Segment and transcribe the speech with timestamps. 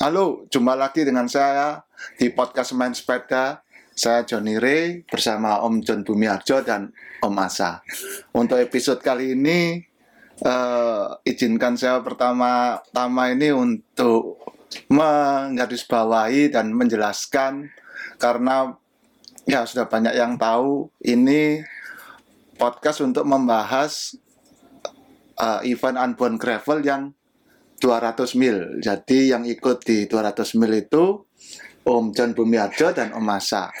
[0.00, 1.84] Halo, jumpa lagi dengan saya
[2.16, 3.60] di podcast Main Sepeda.
[3.92, 6.88] Saya Johnny Ray bersama Om John Bumiarjo dan
[7.20, 7.84] Om Asa.
[8.32, 9.76] Untuk episode kali ini,
[10.40, 14.40] eh, izinkan saya pertama-tama ini untuk
[14.88, 17.68] menggarisbawahi dan menjelaskan
[18.16, 18.72] karena
[19.44, 21.60] ya sudah banyak yang tahu ini
[22.56, 24.16] podcast untuk membahas
[25.36, 27.12] eh, event Unbound Gravel yang
[27.80, 28.78] 200 mil.
[28.78, 31.24] Jadi yang ikut di 200 mil itu
[31.80, 33.72] Om John Bumiarjo dan Om Masa.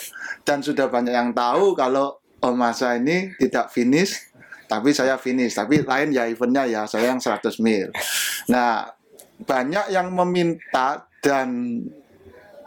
[0.42, 4.32] Dan sudah banyak yang tahu kalau Om Masa ini tidak finish,
[4.64, 5.52] tapi saya finish.
[5.52, 7.92] Tapi lain ya eventnya ya, saya yang 100 mil.
[8.48, 8.88] Nah,
[9.44, 11.80] banyak yang meminta dan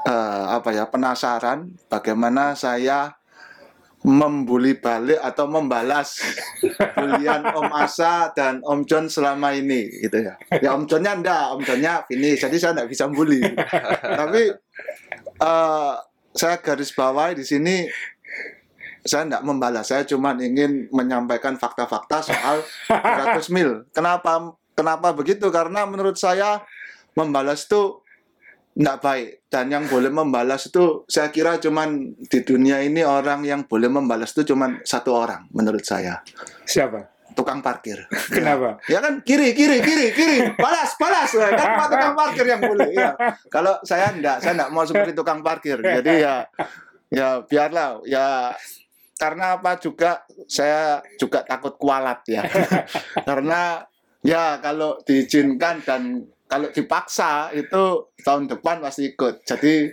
[0.06, 3.18] eh, apa ya penasaran bagaimana saya
[4.04, 6.20] membuli balik atau membalas
[7.00, 10.36] bulian Om Asa dan Om John selama ini gitu ya.
[10.60, 13.40] Ya Om Johnnya enggak, Om Johnnya finish, jadi saya enggak bisa bully.
[14.20, 14.44] Tapi
[15.40, 15.94] eh,
[16.36, 17.88] saya garis bawahi di sini
[19.08, 22.60] saya enggak membalas, saya cuma ingin menyampaikan fakta-fakta soal
[22.92, 23.88] 100 mil.
[23.96, 25.48] Kenapa kenapa begitu?
[25.48, 26.60] Karena menurut saya
[27.16, 28.03] membalas itu
[28.78, 29.30] enggak baik.
[29.50, 34.34] Dan yang boleh membalas itu saya kira cuman di dunia ini orang yang boleh membalas
[34.34, 36.22] itu cuman satu orang menurut saya.
[36.66, 37.14] Siapa?
[37.34, 38.06] tukang parkir.
[38.36, 38.78] Kenapa?
[38.86, 39.02] ya.
[39.02, 39.26] Kan?
[39.26, 40.38] Kiri kiri kiri kiri.
[40.54, 41.34] Balas balas.
[41.34, 41.58] Kan?
[41.58, 43.12] Cuma tukang parkir yang boleh ya.
[43.50, 45.82] Kalau saya enggak saya enggak mau seperti tukang parkir.
[45.82, 46.46] Jadi ya
[47.10, 48.06] ya biarlah.
[48.06, 48.54] Ya
[49.18, 52.44] karena apa juga saya juga takut kualat ya.
[53.28, 53.80] Karena
[54.26, 57.84] ya kalau diizinkan dan kalau dipaksa itu
[58.22, 59.42] tahun depan pasti ikut.
[59.42, 59.90] Jadi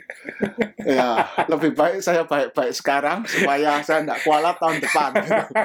[0.84, 5.10] ya lebih baik saya baik-baik sekarang supaya saya tidak kualat tahun depan.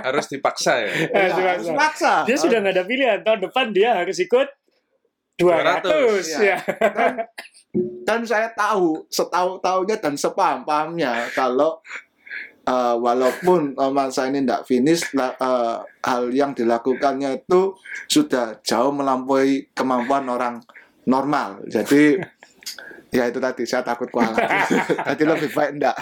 [0.07, 0.87] harus dipaksa ya.
[0.87, 1.51] Eh, Ya, dipaksa.
[1.51, 2.13] harus paksa.
[2.23, 3.19] Dia sudah nggak ada pilihan.
[3.27, 4.47] Tahun depan dia harus ikut
[5.35, 5.83] 200.
[5.83, 6.57] 200, ya.
[6.95, 7.27] dan,
[8.07, 11.83] dan saya tahu setahu-tahunya dan sepaham-pahamnya kalau
[12.63, 17.75] eh, walaupun eh, masa ini tidak finish la- eh, hal yang dilakukannya itu
[18.07, 20.63] sudah jauh melampaui kemampuan orang
[21.05, 21.65] normal.
[21.69, 22.19] Jadi
[23.15, 24.35] ya itu tadi saya takut kualat
[25.15, 25.95] jadi lebih baik enggak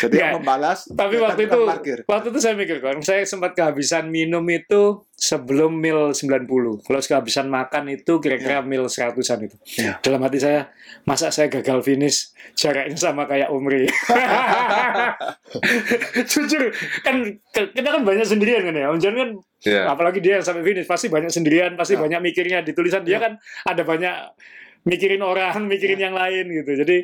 [0.00, 0.40] jadi yang Nggak.
[0.40, 1.98] membalas Tapi waktu itu, parkir.
[2.04, 6.48] waktu itu saya mikir kan, saya sempat kehabisan minum itu sebelum mil 90.
[6.82, 9.56] Kalau kehabisan makan itu kira-kira mil 100-an itu.
[9.76, 10.00] Ya.
[10.00, 10.72] Dalam hati saya,
[11.04, 13.86] masa saya gagal finish jaraknya sama kayak Umri.
[16.24, 16.72] Jujur,
[17.02, 17.16] kan
[17.52, 18.86] kita kan banyak sendirian kan ya.
[18.88, 19.30] Om John kan
[19.62, 19.86] Iya.
[19.86, 22.02] apalagi dia yang sampai finish pasti banyak sendirian pasti Ya.
[22.02, 23.18] banyak mikirnya di tulisan dia Ya.
[23.22, 23.32] kan
[23.62, 24.14] ada banyak
[24.86, 26.84] mikirin orang mikirin yang lain gitu.
[26.84, 26.96] Jadi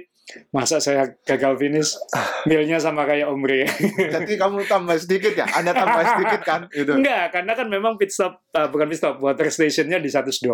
[0.53, 1.97] masa saya gagal finish
[2.49, 3.65] milnya sama kayak Omri.
[3.97, 5.47] Jadi kamu tambah sedikit ya?
[5.57, 6.61] Anda tambah sedikit kan?
[6.69, 10.45] Itu enggak karena kan memang pit stop eh, bukan pit stop water stationnya di 126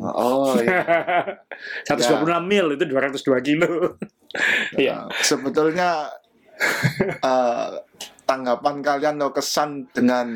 [0.00, 0.80] oh iya.
[1.84, 4.00] 126 mil itu 202 kilo.
[4.80, 5.08] Iya.
[5.08, 6.08] Nah, sebetulnya
[7.20, 7.68] eh,
[8.24, 10.32] tanggapan kalian atau kesan dengan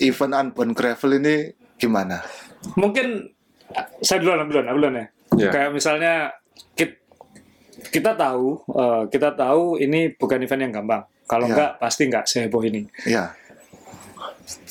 [0.00, 1.36] event Unbound Gravel ini
[1.80, 2.20] gimana?
[2.76, 3.32] mungkin
[4.04, 5.50] saya duluan duluan duluan ya Iya.
[5.50, 6.14] kayak misalnya
[6.74, 6.98] kit-
[7.88, 11.02] kita tahu eh, kita tahu ini bukan event yang gampang.
[11.24, 11.52] Kalau Iya.
[11.54, 12.82] enggak pasti enggak seheboh ini.
[13.06, 13.30] Ya,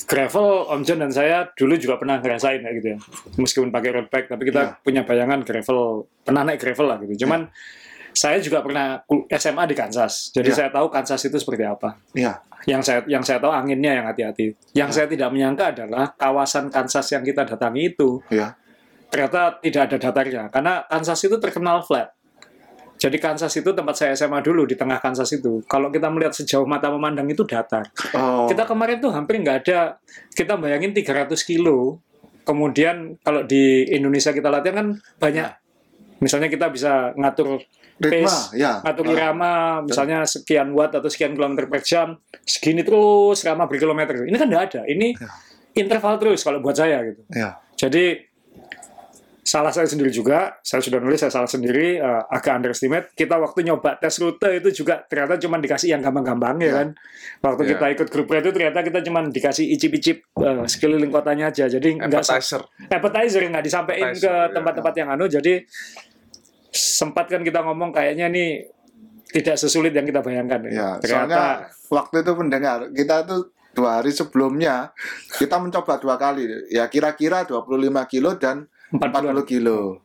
[0.04, 2.98] gravel Om John dan saya dulu juga pernah ngerasain kayak gitu ya.
[3.36, 4.72] Meskipun pakai road bike tapi kita Iya.
[4.82, 5.80] punya bayangan gravel
[6.20, 7.24] pernah naik gravel lah gitu.
[7.24, 7.48] Cuman
[8.10, 9.00] saya juga pernah
[9.30, 10.34] SMA di Kansas.
[10.34, 10.56] Jadi Iya.
[10.56, 11.94] saya tahu Kansas itu seperti apa.
[12.10, 14.52] Ya, yang saya yang saya tahu anginnya yang hati-hati.
[14.74, 18.52] Yang saya tidak menyangka adalah kawasan Kansas yang kita datangi itu ya,
[19.10, 22.14] ternyata tidak ada datarnya karena Kansas itu terkenal flat.
[23.00, 25.64] Jadi Kansas itu tempat saya SMA dulu di tengah Kansas itu.
[25.64, 27.88] Kalau kita melihat sejauh mata memandang itu datar.
[28.12, 29.96] oh, Kita kemarin tuh hampir nggak ada.
[30.28, 31.96] Kita bayangin 300 kilo.
[32.44, 35.48] Kemudian kalau di Indonesia kita latihan kan banyak.
[36.20, 37.64] Misalnya kita bisa ngatur
[37.96, 42.84] ritme, pace, ya, ngatur Ah, irama, misalnya sekian watt atau sekian kilometer per jam, segini
[42.84, 44.28] terus selama berkilometer.
[44.28, 44.80] Ini kan nggak ada.
[44.84, 45.28] Ini Ya.
[45.80, 47.24] interval terus kalau buat saya gitu.
[47.32, 48.28] ya, Jadi
[49.50, 53.10] salah saya sendiri juga, saya sudah nulis saya salah sendiri, eh, agak underestimate.
[53.18, 56.74] Kita waktu nyoba tes rute itu juga ternyata cuma dikasih yang gampang-gampang ya Ya.
[56.78, 56.88] kan.
[57.42, 57.68] Waktu Ya.
[57.74, 61.66] kita ikut grup itu ternyata kita cuma dikasih icip-icip eh, sekeliling kotanya aja.
[61.66, 62.62] Jadi Appetizer.
[62.86, 64.54] appetizer nggak disampaikan ke ya.
[64.54, 65.26] tempat-tempat yang anu.
[65.26, 65.66] Jadi
[66.70, 68.70] sempat kan kita ngomong kayaknya nih
[69.30, 70.62] tidak sesulit yang kita bayangkan.
[70.64, 70.70] ya.
[70.70, 71.42] Soalnya ternyata
[71.90, 74.90] waktu itu pendengar kita tuh dua hari sebelumnya
[75.32, 77.66] kita mencoba dua kali, ya kira-kira 25
[78.06, 79.02] kilo dan 40
[79.44, 80.02] kilo.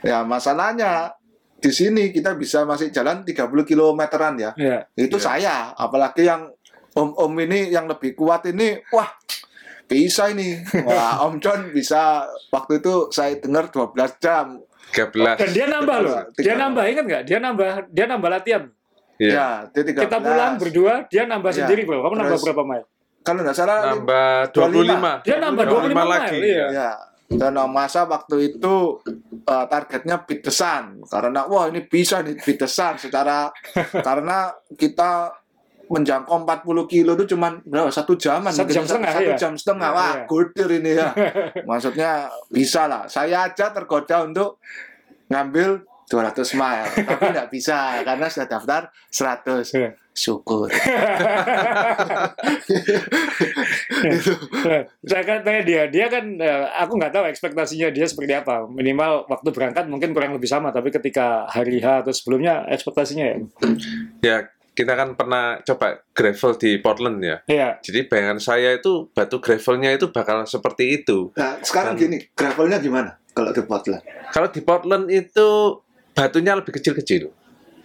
[0.00, 1.14] Ya masalahnya
[1.56, 4.50] di sini kita bisa masih jalan 30 kilometeran ya.
[4.54, 4.84] ya.
[4.92, 5.24] Itu Iya.
[5.24, 6.48] saya, apalagi yang
[6.92, 9.08] om-om ini yang lebih kuat ini, wah
[9.86, 10.56] bisa ini.
[10.82, 14.58] Wah, Om John bisa waktu itu saya dengar 12 jam.
[14.90, 15.38] 13.
[15.38, 16.16] Dan dia nambah loh.
[16.34, 17.22] Dia nambah ingat nggak?
[17.24, 18.62] Dia nambah dia nambah latihan.
[19.16, 19.30] Iya.
[19.30, 20.02] Ya, dia 13.
[20.02, 21.56] Kita pulang berdua, dia nambah Ya.
[21.62, 22.00] sendiri bro.
[22.00, 22.86] Kamu nambah Terus- berapa mile?
[23.20, 25.20] Kalau nggak salah Nambah 25.
[25.20, 26.32] Dia nambah 25 lagi.
[26.32, 26.46] mile.
[26.48, 26.66] Iya.
[26.72, 26.90] Ya,
[27.30, 28.98] dan Masa waktu itu
[29.46, 33.48] eh, targetnya Pitesan karena wah ini bisa nih Pitesan secara
[34.06, 35.38] karena kita
[35.90, 39.38] menjangkau 40 kilo itu cuman berapa satu jaman Satu jam setengah, satu iya.
[39.38, 39.90] jam setengah.
[39.90, 40.26] Iya, wah iya.
[40.30, 41.08] gudir ini ya.
[41.68, 43.10] Maksudnya bisa lah.
[43.10, 44.62] Saya aja tergoda untuk
[45.26, 48.82] ngambil 200 mile tapi nggak bisa karena sudah daftar
[49.14, 50.68] 100 Syukur
[54.00, 58.66] Nah, saya kan tanya dia, dia kan eh, aku nggak tahu ekspektasinya dia seperti apa.
[58.66, 63.36] Minimal waktu berangkat mungkin kurang lebih sama, tapi ketika hari H atau sebelumnya ekspektasinya ya.
[64.20, 64.36] Ya,
[64.72, 67.36] kita kan pernah coba gravel di Portland ya.
[67.46, 67.68] Iya.
[67.80, 71.32] Jadi bayangan saya itu batu gravelnya itu bakal seperti itu.
[71.34, 75.48] nah sekarang gini gravelnya gimana kalau di Portland Kalau di Portland itu
[76.12, 77.30] batunya lebih kecil-kecil.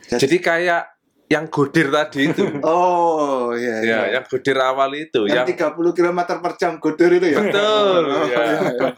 [0.06, 0.95] Jadi- Jadi kayak
[1.26, 2.46] yang godir tadi itu.
[2.68, 5.26] oh iya iya ya, yang godir awal itu.
[5.26, 8.02] yang Yang 30 km per jam godir itu ya betul.
[8.06, 8.38] Oh, ya.
[8.38, 8.90] iya, iya.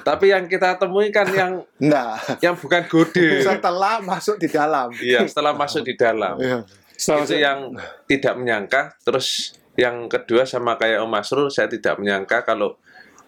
[0.00, 3.44] Tapi yang kita temui kan yang nah yang bukan godir.
[3.44, 6.40] setelah masuk di dalam Iya, setelah masuk di dalam.
[6.40, 6.64] Iya.
[6.96, 7.72] Setahu itu yang
[8.04, 12.76] tidak menyangka terus yang kedua sama kayak Om Masrul saya tidak menyangka kalau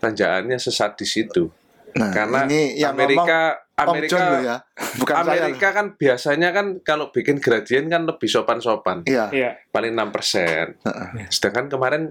[0.00, 1.48] tanjakannya sesat di situ
[1.92, 4.56] nah karena ini yang Amerika ngomong Amerika John loh ya
[4.96, 9.50] bukan Amerika kan biasanya kan kalau bikin gradien kan lebih sopan-sopan saya iya Iya.
[9.68, 11.08] paling 6% Heeh.
[11.28, 12.02] sedangkan kemarin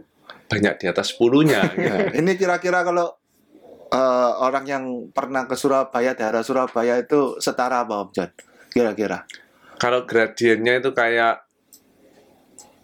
[0.46, 1.80] banyak di atas 10-nya gitu.
[1.82, 3.16] Ya, ini kira-kira kalau
[3.90, 3.98] eh,
[4.38, 8.32] orang yang pernah ke Surabaya daerah Surabaya itu setara apa Om John
[8.70, 9.24] kira-kira
[9.76, 11.42] kalau gradiennya itu kayak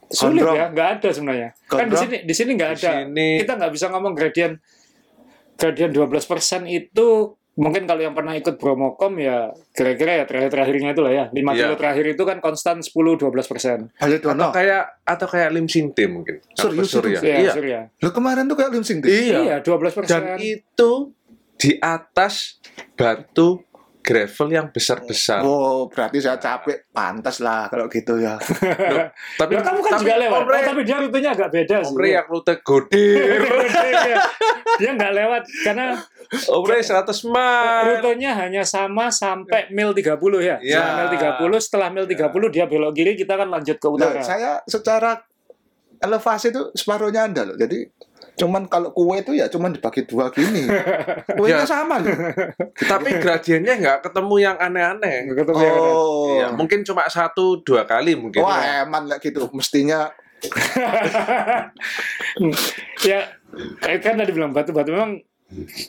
[0.07, 0.55] Sulit Gondrong.
[0.55, 1.49] ya, nggak ada sebenarnya.
[1.67, 1.99] Kan di Gondrong.
[2.01, 2.91] sini di sini nggak Di ada.
[3.03, 4.51] sini- Kita nggak bisa ngomong gradien
[5.57, 6.13] gradien 12%
[6.65, 7.07] itu
[7.57, 11.25] mungkin kalau yang pernah ikut Bromocom ya kira-kira ya terakhir-terakhirnya itu lah ya.
[11.27, 11.57] 5 Iya.
[11.59, 13.89] kilo terakhir itu kan konstan 10-12%.
[13.97, 17.17] Balidono atau kayak atau kayak Lim Sing Tim mungkin Serius Atau Surya.
[17.17, 17.25] itu?
[17.25, 17.79] Iya, iya Surya.
[17.97, 19.01] lo kemarin tuh kayak Lim Sing.
[19.01, 19.39] Iya.
[19.41, 20.05] Iya, 12%.
[20.05, 20.91] dan itu
[21.57, 22.61] di atas
[22.93, 23.65] batu
[24.07, 25.43] gravel yang besar-besar.
[25.43, 26.87] Oh, berarti saya capek.
[26.87, 28.39] Pantas lah kalau gitu ya.
[28.95, 30.37] Loh, tapi Ya, kamu kan tapi juga lewat.
[30.37, 31.91] Om Rey- Oh, tapi dia rutenya agak beda sih.
[31.91, 33.19] Om Rey yang rute godir.
[34.77, 35.85] Dia nggak lewat karena
[36.47, 37.83] Om Rey 100 mile.
[37.89, 40.55] rutenya hanya sama sampai mil 30 ya.
[40.55, 41.09] Sampai mil
[41.59, 44.21] 30, setelah mil 30 dia belok kiri, kita kan lanjut ke Nah, utara.
[44.21, 45.11] saya secara
[45.97, 47.55] elevasi itu separuhnya Anda loh.
[47.55, 47.89] Jadi
[48.37, 50.69] cuman kalau kue itu ya cuman dibagi dua gini.
[51.37, 51.65] Kuenya Ya.
[51.65, 52.13] sama loh.
[52.91, 55.25] Tapi gradiennya nggak ketemu yang aneh-aneh.
[55.27, 55.89] Ketemu yang ada.
[55.89, 56.29] Oh.
[56.31, 58.39] Iya, mungkin cuma satu dua kali mungkin.
[58.39, 59.49] Wah, eman lah gitu.
[59.51, 60.13] Mestinya
[63.03, 63.19] ya
[63.79, 65.17] kayak kan tadi bilang batu-batu memang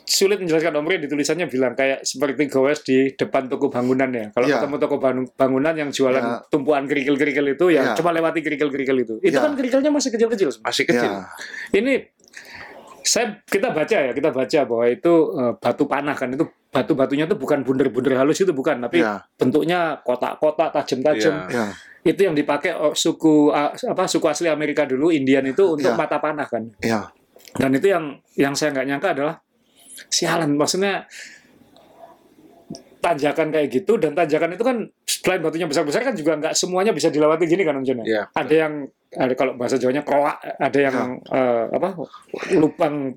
[0.06, 4.30] sulit menjelaskan Om Rey di tulisannya bilang kayak seperti gowes di depan toko bangunan ya.
[4.30, 4.62] Kalau Iya.
[4.62, 6.46] ketemu toko ban- bangunan yang jualan Iya.
[6.46, 7.94] tumpuan kerikil-kerikil itu ya Iya.
[7.98, 9.14] cuma lewati kerikil-kerikil itu.
[9.18, 9.42] Itu Iya.
[9.42, 10.62] kan kerikilnya masih kecil-kecil.
[10.62, 11.10] Masih kecil.
[11.10, 11.26] ya.
[11.74, 12.06] Ini
[13.08, 17.36] saya kita baca ya, kita baca bahwa itu eh, batu panah kan itu batu-batunya itu
[17.40, 21.48] bukan bunder-bunder halus itu bukan, tapi Ya, bentuknya kotak-kotak tajam-tajam.
[21.48, 21.64] Iya.
[21.64, 21.66] ya.
[22.04, 25.96] Itu yang dipakai oh, suku ah, apa suku asli Amerika dulu Indian itu untuk Iya.
[25.96, 26.68] mata panah kan.
[26.84, 27.08] Ya.
[27.56, 29.34] Dan itu yang yang saya nggak nyangka adalah
[30.12, 31.08] sialan maksudnya
[32.98, 37.08] tanjakan kayak gitu dan tanjakan itu kan selain batunya besar-besar kan juga nggak semuanya bisa
[37.10, 38.06] dilewati gini kan Om Jon ya?
[38.06, 38.22] Iya.
[38.34, 38.72] Ada yang
[39.08, 41.88] ada kalau bahasa Jawanya kroak, ada yang eh, apa
[42.54, 43.16] lubang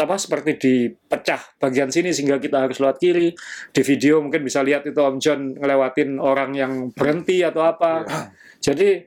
[0.00, 3.36] apa seperti dipecah bagian sini sehingga kita harus lewat kiri.
[3.68, 8.08] Di video mungkin bisa lihat itu Om John ngelewatin orang yang berhenti atau apa.
[8.64, 9.04] Jadi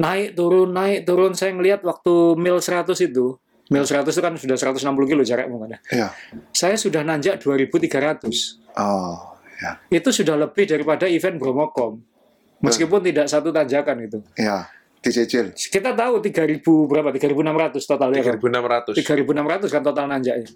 [0.00, 3.36] naik turun naik turun saya ngelihat waktu mil 100 itu
[3.70, 5.80] mil 100 itu kan sudah 160 kilo jarak mungkin ya.
[5.94, 6.08] Ya.
[6.50, 8.26] Saya sudah nanjak 2300.
[8.74, 9.29] Oh,
[9.60, 9.72] ya.
[9.92, 12.00] Itu sudah lebih daripada event Bromocom.
[12.60, 14.18] Meskipun tidak satu tanjakan itu.
[14.36, 14.68] Ya.
[15.00, 15.56] Dicicil.
[15.56, 17.08] Kita tahu 3000 berapa?
[17.08, 18.36] 3600 totalnya kan.
[18.36, 19.00] 3.600.
[19.00, 20.48] 3600 kan total nanjaknya.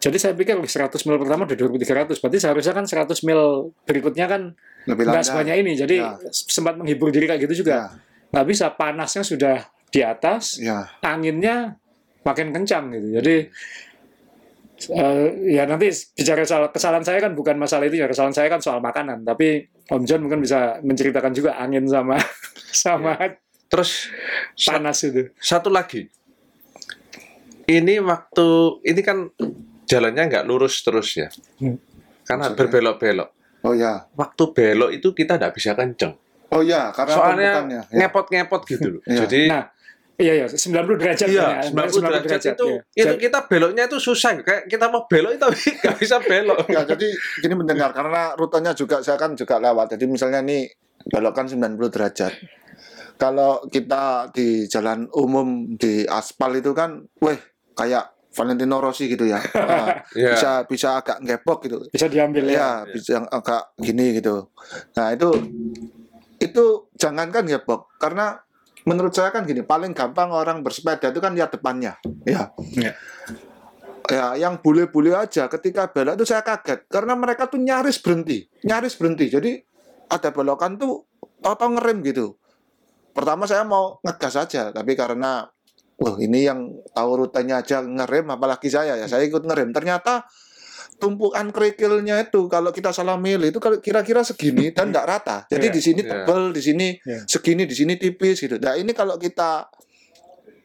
[0.00, 2.18] Jadi saya pikir 100 mil pertama udah 2300.
[2.18, 4.42] Berarti seharusnya kan 100 mil berikutnya kan
[4.90, 5.72] Lebih nggak sebanyak ini.
[5.78, 6.18] Jadi Ya.
[6.32, 7.94] sempat menghibur diri kayak gitu juga.
[8.34, 9.56] Nggak bisa, panasnya sudah
[9.92, 10.88] di atas, Ya.
[11.04, 11.76] anginnya
[12.26, 13.22] makin kencang gitu.
[13.22, 13.34] Jadi
[14.88, 18.64] eh, ya nanti bicara soal kesalahan saya kan bukan masalah itu ya kesalahan saya kan
[18.64, 22.16] soal makanan tapi Om John mungkin bisa menceritakan juga angin sama
[22.84, 23.12] sama
[23.70, 24.10] Terus
[24.58, 26.10] sa- panas itu satu lagi.
[27.70, 28.48] Ini waktu
[28.82, 29.30] ini kan
[29.86, 31.30] jalannya nggak lurus terus ya.
[31.62, 31.78] Hmm.
[32.26, 32.58] Karena Maksudnya?
[32.58, 33.28] berbelok-belok.
[33.62, 34.10] Oh ya.
[34.18, 36.18] Waktu belok itu kita nggak bisa kenceng.
[36.50, 37.52] Oh ya, karena Soalnya.
[37.70, 37.82] Ya.
[37.94, 39.02] ngepot-ngepot gitu loh.
[39.10, 39.22] Iya.
[39.22, 39.70] Jadi nah
[40.20, 41.28] Iya iya 90 derajat.
[41.32, 43.08] Iya, ya, 90 derajat, itu iya.
[43.08, 44.36] itu kita beloknya itu susah.
[44.44, 46.68] Kayak kita mau belok itu tapi nggak bisa belok.
[46.68, 47.08] Ya, jadi
[47.40, 49.96] gini mendengar karena rutenya juga saya kan juga lewat.
[49.96, 50.68] Jadi misalnya nih
[51.08, 52.32] belokan 90 derajat.
[53.16, 57.36] Kalau kita di jalan umum di aspal itu kan, weh
[57.76, 59.40] kayak Valentino Rossi gitu ya.
[59.70, 60.36] Nah, Iya.
[60.36, 61.76] Bisa bisa agak ngepok gitu.
[61.88, 62.52] bisa diambil ya.
[62.52, 64.48] Ya, bisa yang agak gini gitu.
[64.96, 65.28] Nah, itu
[66.40, 66.64] itu
[66.96, 68.40] jangankan ngepok karena
[68.84, 71.96] menurut saya kan gini, paling gampang orang bersepeda itu kan lihat depannya.
[72.24, 72.52] Ya.
[72.76, 72.92] Iya.
[74.10, 78.98] Ya, yang bule-bule aja ketika belok itu saya kaget karena mereka tuh nyaris berhenti, nyaris
[78.98, 79.30] berhenti.
[79.30, 79.52] Jadi
[80.10, 81.06] ada belokan tuh
[81.38, 82.34] tahu-tahu ngerem gitu.
[83.14, 85.46] Pertama saya mau ngegas aja, tapi karena
[86.00, 89.70] wah ini yang tahu rutenya aja ngerem apalagi saya ya, saya ikut ngerem.
[89.70, 90.26] Ternyata
[91.00, 95.36] tumpukan kerikilnya itu kalau kita salah milih itu kalau kira-kira segini dan tidak rata.
[95.48, 96.10] Jadi Iya, di sini iya.
[96.12, 97.20] tebal, di sini Iya.
[97.24, 98.60] segini, di sini tipis gitu.
[98.60, 99.66] Nah, ini kalau kita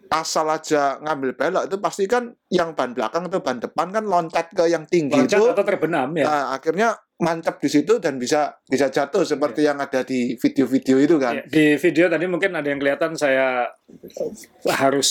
[0.05, 4.53] asal aja ngambil belok itu pasti kan yang ban belakang atau ban depan kan loncat
[4.53, 5.45] ke yang tinggi Loncat itu.
[5.49, 6.25] atau terbenam ya.
[6.29, 11.15] Nah, akhirnya mantap di situ dan bisa bisa jatuh seperti yang ada di video-video itu
[11.17, 11.41] kan.
[11.41, 13.71] Ya, di video tadi mungkin ada yang kelihatan saya
[14.69, 15.09] harus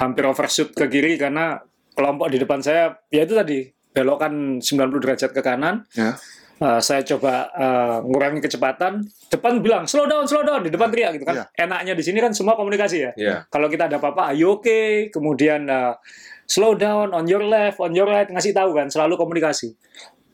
[0.00, 1.60] hampir overshoot ke kiri karena
[1.92, 5.84] kelompok di depan saya ya itu tadi belokan 90 derajat ke kanan.
[5.92, 6.16] Ya.
[6.62, 9.02] Uh, saya coba uh, ngurangi kecepatan.
[9.26, 11.42] Depan bilang slow down, slow down di depan teriak gitu kan.
[11.42, 11.44] Iya.
[11.58, 13.10] Enaknya di sini kan semua komunikasi ya.
[13.18, 13.36] Iya.
[13.50, 15.10] Kalau kita ada apa-apa, ayo oke.
[15.10, 15.98] Kemudian uh,
[16.46, 19.74] slow down on your left, on your right ngasih tahu kan, selalu komunikasi.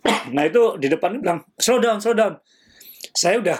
[0.36, 2.36] nah itu di depan bilang slow down, slow down.
[3.16, 3.56] Saya udah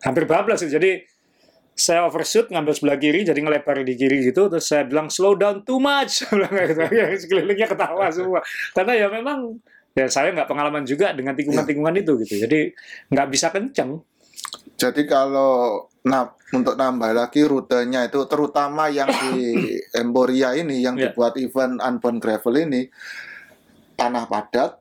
[0.00, 0.72] hampir bablas sih.
[0.72, 1.11] Jadi
[1.72, 5.64] saya overshoot ngambil sebelah kiri jadi ngelebar di kiri gitu terus saya bilang slow down
[5.64, 6.20] too much.
[6.28, 6.82] Gitu.
[6.92, 8.44] Ya, sekelilingnya ketawa semua.
[8.76, 9.56] Karena ya memang
[9.92, 12.44] ya saya nggak pengalaman juga dengan tikungan-tikungan itu gitu.
[12.44, 12.72] Jadi
[13.08, 14.04] nggak bisa kenceng.
[14.76, 19.56] Jadi kalau nah untuk nambah lagi rutenya itu terutama yang di
[20.02, 21.08] Emporia ini yang Ya.
[21.08, 22.82] dibuat event Unbound Gravel ini
[23.94, 24.76] tanah padat,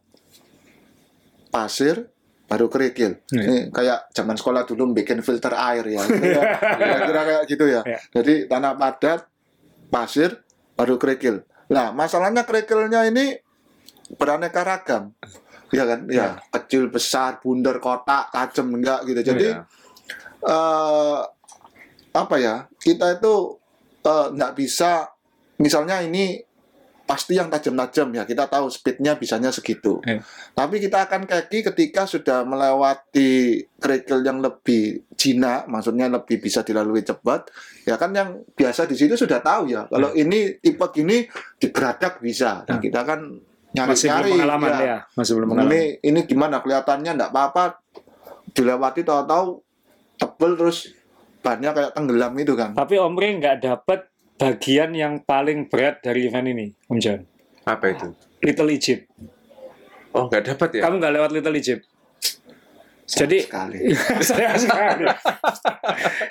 [1.49, 2.09] pasir,
[2.51, 3.23] baru kerikil.
[3.31, 3.41] Ya.
[3.47, 6.03] Ini kayak zaman sekolah dulu bikin filter air ya.
[6.83, 7.79] Kira-kira kayak gitu ya.
[7.87, 7.99] Ya.
[8.11, 9.23] Jadi tanah padat,
[9.87, 10.43] pasir,
[10.75, 11.47] baru kerikil.
[11.71, 13.39] Nah, masalahnya kerikilnya ini
[14.19, 15.15] beraneka ragam.
[15.71, 16.03] Ya kan?
[16.11, 19.31] Ya, kecil, besar, bundar, kotak, tajam enggak gitu.
[19.31, 19.63] Jadi Iya.
[20.43, 21.21] eh
[22.11, 23.55] apa ya kita itu
[24.03, 25.07] eh, nggak bisa
[25.55, 26.43] misalnya ini
[27.03, 29.99] pasti yang tajam-tajam ya kita tahu speednya bisanya segitu.
[30.07, 30.23] Iya.
[30.55, 37.03] tapi kita akan kaki ketika sudah melewati kerikil yang lebih jinak maksudnya lebih bisa dilalui
[37.03, 37.51] cepat
[37.83, 41.27] ya kan yang biasa di situ sudah tahu ya kalau ini tipe gini
[41.59, 42.63] digeradak bisa.
[42.63, 42.83] Nah, Hmm.
[42.83, 43.19] kita kan
[43.71, 45.71] masih belum nyari-nyari pengalaman ya ya masih belum pengalaman.
[45.71, 47.11] Ini ini gimana kelihatannya?
[47.15, 47.63] Enggak apa-apa.
[48.51, 49.63] Dilewati tahu-tahu
[50.19, 50.77] tebel terus
[51.41, 54.10] bannya kayak tenggelam itu kan tapi Om Ring nggak dapat
[54.41, 57.21] bagian yang paling berat dari event ini Om John
[57.63, 58.09] Apa itu?
[58.41, 59.05] Little Egypt
[60.11, 60.81] Oh, nggak dapat ya?
[60.83, 61.85] kamu nggak lewat Little Egypt
[63.07, 63.91] jadi sekali
[64.23, 65.03] saya sekali.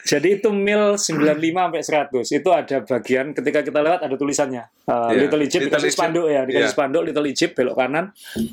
[0.00, 1.82] Jadi itu mil 95 sampai
[2.24, 2.40] 100.
[2.40, 4.64] Itu ada bagian ketika kita lewat ada tulisannya.
[4.88, 5.98] Uh, Iya, Little Egypt Little dikasih Egypt.
[6.00, 6.72] spanduk ya, dikasih Iya.
[6.72, 8.04] spanduk Little Egypt belok kanan.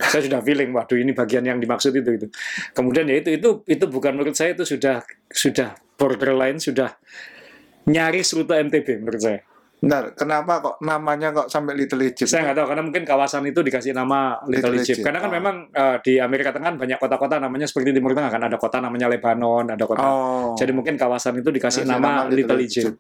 [0.04, 2.28] saya sudah feeling waduh ini bagian yang dimaksud itu itu.
[2.76, 5.00] Kemudian ya itu itu itu bukan menurut saya itu sudah
[5.32, 7.00] sudah borderline sudah
[7.88, 9.40] nyaris rute MTB menurut saya.
[9.78, 13.62] benar kenapa kok namanya kok sampai Little Egypt Saya nggak tahu karena mungkin kawasan itu
[13.62, 14.90] dikasih nama Little, Little Egypt.
[14.90, 15.06] Egypt.
[15.06, 15.36] Karena kan Oh.
[15.38, 19.06] memang uh, di Amerika Tengah banyak kota-kota namanya seperti Timur Tengah kan ada kota namanya
[19.06, 22.98] Lebanon, ada kota oh Jadi mungkin kawasan itu dikasih Kasih nama, nama Little, Little Egypt.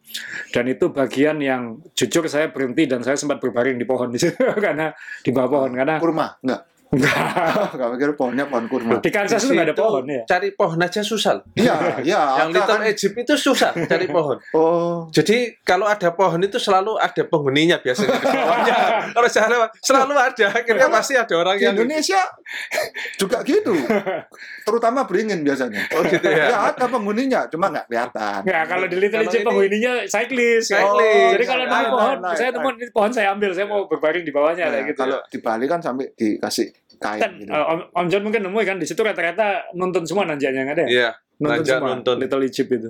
[0.53, 4.37] Dan itu bagian yang jujur saya berhenti dan saya sempat berbaring di pohon di situ
[4.65, 4.93] karena
[5.25, 7.15] di bawah pohon karena kurma enggak enggak
[7.73, 10.23] enggak mikir pohonnya pohon kurma di Kansas itu nggak ada pohon ya.
[10.23, 11.43] Cari pohon aja susah.
[11.53, 12.87] iya iya Yang Little kan.
[12.87, 14.37] Egypt itu susah cari pohon.
[14.53, 18.75] oh Jadi kalau ada pohon itu selalu ada penghuninya biasanya di bawahnya.
[19.17, 22.21] Kalau selalu, selalu ada, akhirnya pasti ada orang di yang Indonesia
[23.15, 23.73] juga gitu
[24.67, 26.51] terutama beringin biasanya Oh gitu ya.
[26.51, 30.67] ya ada penghuninya cuma nggak kelihatan Nggak, kalau di Little Egypt penghuninya cyclist.
[30.69, 31.17] Cyclist.
[31.17, 34.31] Oh, Jadi kalau nemu pohon, saya temu ini pohon saya ambil, saya mau berbaring di
[34.31, 34.99] bawahnya Nah, kayak gitu.
[34.99, 36.67] kalau di Bali kan sampai dikasih
[36.97, 37.51] kain Kan gitu.
[37.53, 40.83] uh, Om, Om John mungkin nemu kan di situ rata-rata nuntun semua nanjaknya nggak ada
[40.85, 40.89] ya?
[40.89, 42.17] Iya, Nuntun nanjak semua, nuntun.
[42.17, 42.89] Little Egypt itu.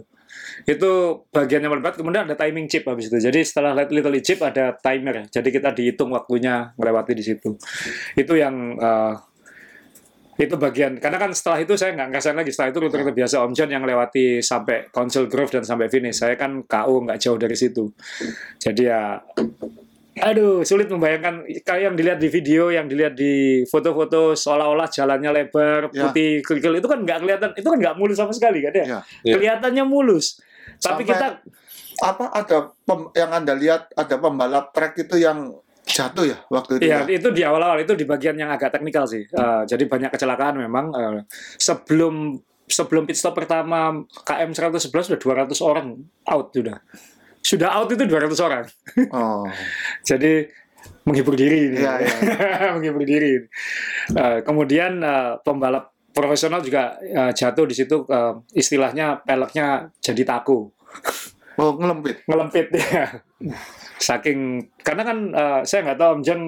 [0.63, 0.91] Itu
[1.29, 1.71] bagian yang.
[1.83, 3.17] Kemudian ada timing chip habis itu.
[3.19, 5.27] Jadi setelah Little Egypt ada timer.
[5.27, 7.59] Jadi kita dihitung waktunya melewati di situ.
[8.15, 9.13] Itu yang eh,
[10.37, 13.57] itu bagian karena kan setelah itu saya nggak ngerasain lagi setelah itu rute-rute biasa Om
[13.57, 17.57] John yang lewati sampai Council Grove dan sampai finish saya kan KU nggak jauh dari
[17.57, 17.89] situ
[18.61, 19.01] jadi ya
[20.19, 23.33] aduh sulit membayangkan kayak yang dilihat di video yang dilihat di
[23.63, 26.05] foto-foto seolah-olah jalannya lebar Ya.
[26.05, 28.99] putih kerikil itu kan nggak kelihatan itu kan nggak mulus sama sekali kan ya Ya.
[29.23, 29.33] Ya.
[29.33, 30.41] kelihatannya mulus
[30.77, 31.27] tapi Sampai- kita
[31.97, 35.49] apa ada pem- yang anda lihat ada pembalap trek itu yang
[35.83, 37.15] jatuh ya waktu itu Iya, ya?
[37.15, 39.23] itu di awal-awal itu di bagian yang agak teknikal sih.
[39.23, 40.91] Eh, jadi banyak kecelakaan memang.
[40.91, 41.23] Eh,
[41.57, 42.35] sebelum
[42.67, 45.15] sebelum pit stop pertama KM 111 sudah
[45.47, 45.95] 200 orang
[46.27, 46.83] out sudah.
[47.47, 48.65] Sudah out itu 200 orang.
[49.15, 49.47] Oh,
[50.09, 50.43] Jadi
[51.07, 51.77] menghibur diri ini.
[51.79, 52.15] Iya, iya.
[52.75, 53.39] menghibur diri.
[54.11, 60.67] Eh, kemudian eh, pembalap profesional juga eh, jatuh di situ eh, istilahnya peleknya jadi taku.
[61.61, 62.21] oh ngelempit.
[62.29, 63.17] ngelempit ya
[63.97, 66.39] saking karena kan eh, saya nggak tahu Om Jan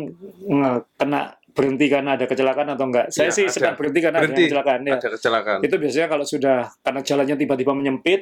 [0.46, 3.54] nge- kena berhenti karena ada kecelakaan atau enggak saya Iya, sih ada.
[3.54, 4.38] sedang berhenti karena Berhenti.
[4.38, 5.60] ada kecelakaan ya Ada kecelakaan.
[5.62, 8.22] itu biasanya kalau sudah karena jalannya tiba-tiba menyempit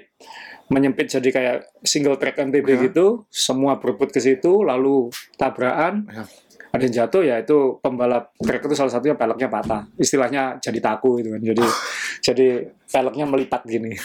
[0.68, 2.80] menyempit jadi kayak single track MTB Ya.
[2.86, 6.24] gitu semua berebut ke situ lalu tabrakan Ya.
[6.68, 11.18] ada yang jatuh ya itu pembalap trek itu salah satunya peleknya patah istilahnya jadi taku
[11.18, 11.64] itu kan jadi
[12.28, 12.48] jadi
[12.86, 13.96] peleknya melipat gini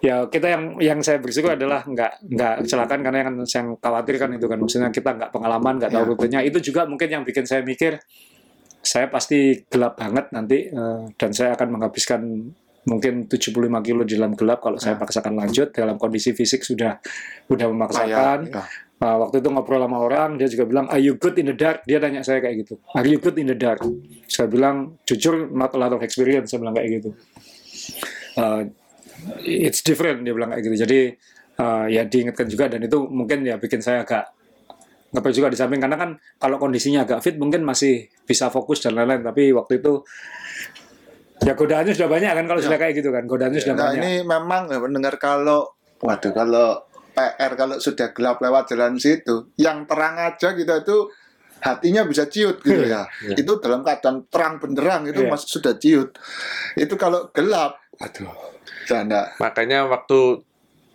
[0.00, 4.30] ya kita yang yang saya bersyukur adalah nggak nggak kecelakaan karena yang saya khawatir kan
[4.32, 6.08] itu kan maksudnya kita nggak pengalaman nggak tahu Ya.
[6.08, 8.02] rutenya itu juga mungkin yang bikin saya mikir
[8.86, 12.22] saya pasti gelap banget nanti eh, dan saya akan menghabiskan
[12.86, 13.50] mungkin 75
[13.82, 15.02] kilo di dalam gelap kalau saya Ya.
[15.02, 17.02] paksakan lanjut dalam kondisi fisik sudah
[17.50, 18.64] sudah memaksakan Layak, ya.
[18.96, 21.84] Nah, waktu itu ngobrol sama orang, dia juga bilang, are you good in the dark?
[21.84, 23.84] Dia tanya saya kayak gitu, are you good in the dark?
[24.24, 27.12] Saya bilang, jujur, not a lot of experience, saya bilang kayak gitu.
[28.40, 28.72] Uh,
[29.44, 30.76] it's different, dia bilang kayak gitu.
[30.80, 31.00] Jadi,
[31.60, 34.32] uh, ya diingatkan juga, dan itu mungkin ya bikin saya agak
[35.16, 38.92] ngepel juga di samping, karena kan kalau kondisinya agak fit, mungkin masih bisa fokus dan
[38.92, 40.04] lain-lain, tapi waktu itu,
[41.40, 42.66] ya godaannya sudah banyak kan, kalau Ya.
[42.68, 43.98] sudah kayak gitu kan, godaannya sudah Nah banyak.
[43.98, 46.84] ini memang ya, mendengar kalau waduh kalau
[47.16, 51.08] PR kalau sudah gelap lewat jalan situ, yang terang aja kita itu
[51.56, 53.08] hatinya bisa ciut gitu ya.
[53.24, 53.40] Iya.
[53.40, 55.32] Itu dalam keadaan terang benderang itu Iya.
[55.32, 56.12] masih sudah ciut.
[56.76, 58.28] Itu kalau gelap, aduh,
[58.84, 59.32] janda.
[59.40, 60.44] Makanya waktu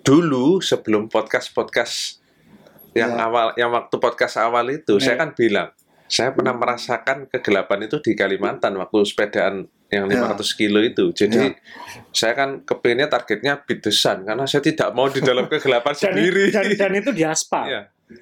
[0.05, 2.20] dulu sebelum podcast-podcast
[2.91, 3.23] yang Ya.
[3.23, 5.03] awal, yang waktu podcast awal itu, Ya.
[5.03, 5.69] saya kan bilang,
[6.05, 10.23] saya pernah merasakan kegelapan itu di Kalimantan waktu sepedaan yang Ya.
[10.23, 11.11] 500 kilo itu.
[11.11, 11.55] Jadi Ya.
[12.11, 16.43] saya kan kepinnya targetnya bitesan karena saya tidak mau di dalam kegelapan Dan, sendiri.
[16.49, 17.65] dan, dan itu di aspal.
[17.65, 17.81] Iya.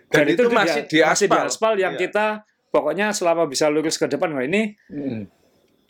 [0.09, 1.45] Dan, itu, di- masih di masih di aspal.
[1.45, 2.01] aspal yang Iya.
[2.03, 2.25] kita
[2.69, 4.77] pokoknya selama bisa lurus ke depan wah ini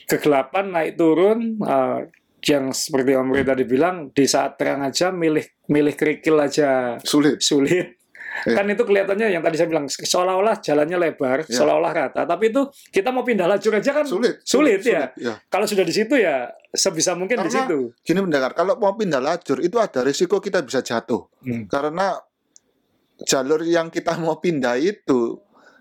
[0.05, 1.99] kegelapan naik turun eh,
[2.47, 7.43] yang seperti Om Ray tadi bilang di saat terang aja milih milih kerikil aja Sulit.
[7.43, 7.98] sulit.
[8.45, 11.55] Kan itu kelihatannya yang tadi saya bilang seolah-olah jalannya lebar Iya.
[11.59, 14.39] seolah-olah rata tapi itu kita mau pindah lajur aja kan Sulit.
[14.43, 15.11] Sulit, ya.
[15.15, 15.39] ya.
[15.47, 19.17] kalau sudah di situ ya sebisa mungkin di Karena- situ Gini mendengar, kalau mau pindah
[19.17, 21.25] lajur itu ada risiko kita bisa jatuh.
[21.41, 21.65] Hmm.
[21.65, 22.13] Karena
[23.25, 25.37] jalur yang kita mau pindah itu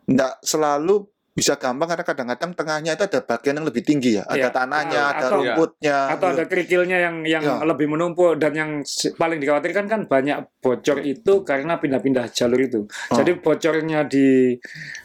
[0.09, 1.05] tidak selalu
[1.39, 4.27] bisa gampang karena kadang-kadang tengahnya itu ada bagian yang lebih tinggi ya.
[4.27, 4.49] Ada Iya.
[4.51, 5.97] tanahnya, ada Atau- rumputnya.
[6.11, 7.63] atau ada kerikilnya yang yang Ya.
[7.63, 8.71] lebih menumpuk dan yang
[9.15, 12.81] paling dikhawatirkan kan banyak bocor itu karena pindah-pindah jalur itu.
[12.91, 13.15] Oh.
[13.15, 14.59] Jadi bocornya di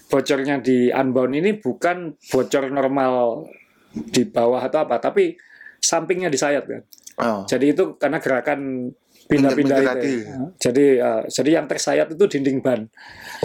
[0.10, 3.46] bocornya di unbound ini bukan bocor normal
[3.94, 5.38] di bawah atau apa, tapi
[5.78, 6.82] sampingnya disayat kan.
[7.22, 7.46] Oh.
[7.46, 8.90] Jadi itu karena gerakan
[9.28, 10.12] pindah-pindah Mendekati.
[10.12, 10.28] itu.
[10.28, 10.38] ya.
[10.60, 12.82] Jadi uh, jadi yang tersayat itu dinding ban.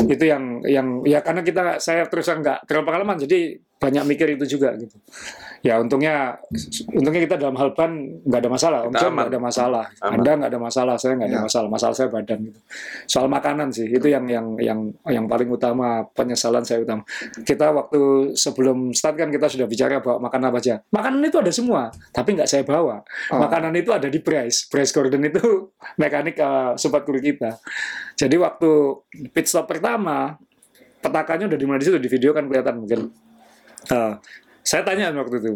[0.07, 4.59] Itu yang yang ya karena kita saya terus nggak terlalu pengalaman jadi banyak mikir itu
[4.59, 4.99] juga gitu.
[5.63, 6.39] Ya untungnya
[6.91, 7.95] untungnya kita dalam hal ban
[8.27, 8.79] nggak ada masalah.
[8.91, 9.85] Om John nggak ada masalah.
[10.03, 10.15] Aman.
[10.19, 10.95] Anda nggak ada masalah.
[10.99, 11.45] Saya nggak ada Ya.
[11.47, 11.69] masalah.
[11.71, 12.61] Masalah saya badan gitu.
[13.07, 17.07] Soal makanan sih itu yang yang yang yang paling utama penyesalan saya utama.
[17.47, 20.75] Kita waktu sebelum start kan kita sudah bicara bahwa makan apa aja.
[20.91, 23.03] Makanan itu ada semua, tapi nggak saya bawa.
[23.31, 23.39] Oh.
[23.39, 24.67] Makanan itu ada di Bryce.
[24.67, 25.71] Bryce Gordon itu
[26.03, 27.59] mekanik uh, sobat kru kita.
[28.19, 28.71] Jadi waktu
[29.31, 30.35] pit stop pertama,
[30.99, 33.28] petakannya udah dimulai di situ di video kan kelihatan mungkin.
[33.87, 34.19] Uh,
[34.69, 35.51] saya tanya waktu itu,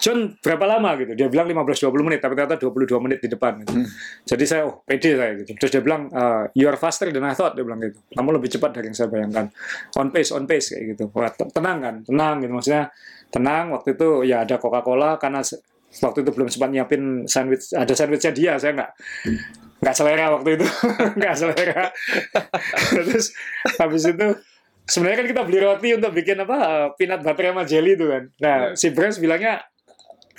[0.00, 1.12] John berapa lama gitu?
[1.12, 3.60] Dia bilang 15-20 menit, tapi ternyata 22 menit di depan.
[3.60, 3.76] Gitu.
[3.76, 3.88] Hmm.
[4.24, 5.52] Jadi saya, oh pede saya gitu.
[5.60, 8.00] Terus dia bilang, uh, you are faster than I thought, dia bilang gitu.
[8.16, 9.52] Kamu lebih cepat dari yang saya bayangkan.
[10.00, 11.12] On pace, on pace kayak gitu.
[11.12, 12.52] Wah, te- tenang kan, tenang gitu.
[12.56, 12.88] Maksudnya
[13.28, 15.44] tenang, waktu itu ya ada Coca-Cola, karena
[16.00, 18.90] waktu itu belum sempat nyiapin sandwich, ada sandwichnya dia, saya nggak
[19.84, 20.66] nggak selera waktu itu,
[21.20, 21.92] nggak selera.
[22.96, 23.36] Terus
[23.76, 24.28] habis itu
[24.84, 28.22] sebenarnya kan kita beli roti untuk bikin apa uh, peanut butter sama jelly itu kan.
[28.40, 28.76] Nah Ya.
[28.76, 29.64] si Brans bilangnya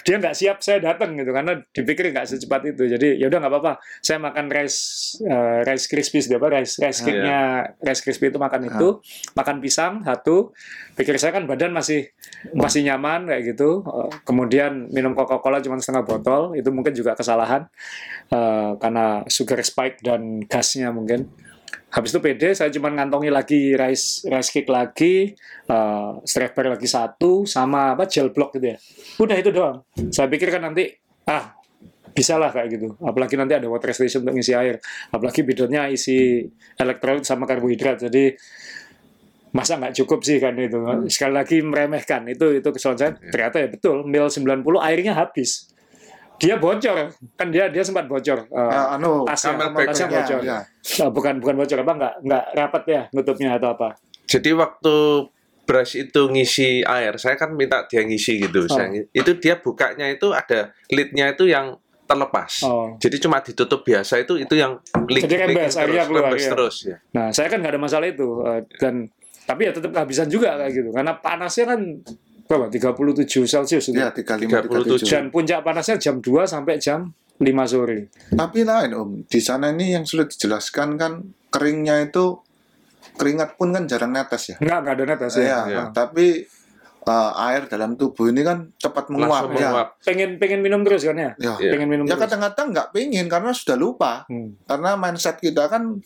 [0.05, 2.85] dia nggak siap saya datang gitu karena dipikir nggak secepat itu.
[2.85, 3.81] Jadi ya udah nggak apa-apa.
[4.05, 4.77] Saya makan rice
[5.25, 7.39] uh, rice crispy dia apa rice rice Ah, cake-nya
[7.81, 9.01] rice crispy itu makan itu
[9.33, 10.53] makan pisang satu.
[10.93, 12.13] Pikir saya kan badan masih
[12.53, 13.81] masih nyaman kayak gitu.
[13.81, 17.65] Uh, kemudian minum coca cola cuma setengah botol itu mungkin juga kesalahan
[18.29, 21.33] uh, karena sugar spike dan gasnya mungkin
[21.95, 25.31] habis itu pede saya cuma ngantongi lagi rice rice cake lagi
[25.71, 28.77] uh, strawberry lagi satu sama apa gel block gitu ya
[29.23, 30.91] udah itu doang saya pikir kan nanti
[31.31, 31.55] ah
[32.15, 32.87] bisa lah kayak gitu.
[33.03, 34.79] Apalagi nanti ada water station untuk ngisi air.
[35.11, 36.47] Apalagi bidonnya isi
[36.79, 38.07] elektrolit sama karbohidrat.
[38.07, 38.31] Jadi
[39.51, 40.79] masa nggak cukup sih kan itu.
[41.11, 43.11] Sekali lagi meremehkan itu itu kesalahan saya.
[43.19, 45.74] Ternyata ya betul, mil 90 airnya habis.
[46.35, 48.43] Dia bocor, kan dia dia sempat bocor.
[48.45, 50.41] eh, Ya, anu, tasnya, ya, bocor.
[50.43, 50.59] ya.
[50.99, 53.95] Nah, bukan bukan bocor apa nggak nggak rapat ya nutupnya atau apa.
[54.27, 54.95] Jadi waktu
[55.65, 58.65] brush itu ngisi air, saya kan minta dia ngisi gitu.
[58.65, 58.69] Oh.
[58.69, 62.61] Saya, itu dia bukanya itu ada lidnya itu yang terlepas.
[62.61, 62.93] Oh.
[63.01, 64.77] Jadi cuma ditutup biasa itu itu yang
[65.09, 66.51] leak, Jadi rembes, terus, keluar, rembes ya.
[66.53, 66.97] terus ya.
[67.17, 69.09] Nah, saya kan nggak ada masalah itu eh, dan
[69.45, 71.81] tapi ya tetap kehabisan juga kayak gitu karena panasnya kan
[72.45, 73.97] berapa 37 Celcius itu.
[73.97, 75.05] Ya, 35 37.
[75.05, 75.11] 37.
[75.11, 78.07] Dan puncak panasnya jam 2 sampai jam 5 sore.
[78.31, 82.39] Tapi lain Om, di sana ini yang sudah dijelaskan kan keringnya itu
[83.15, 84.57] keringat pun kan jarang netes ya.
[84.61, 85.59] Enggak, enggak ada netes Iya, ya.
[85.67, 85.83] Iya.
[85.91, 86.25] tapi
[87.05, 89.69] uh, air dalam tubuh ini kan cepat menguap Langsung ya.
[89.71, 89.89] menguap.
[90.01, 91.31] Pengen pengen minum terus kan ya?
[91.37, 91.71] Ya, Iya.
[91.75, 92.23] Pengen minum ya terus.
[92.27, 94.13] kadang-kadang nggak pengen karena sudah lupa.
[94.27, 94.55] Hmm.
[94.63, 95.99] Karena mindset kita kan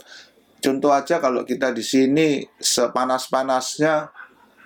[0.60, 4.12] contoh aja kalau kita di sini sepanas-panasnya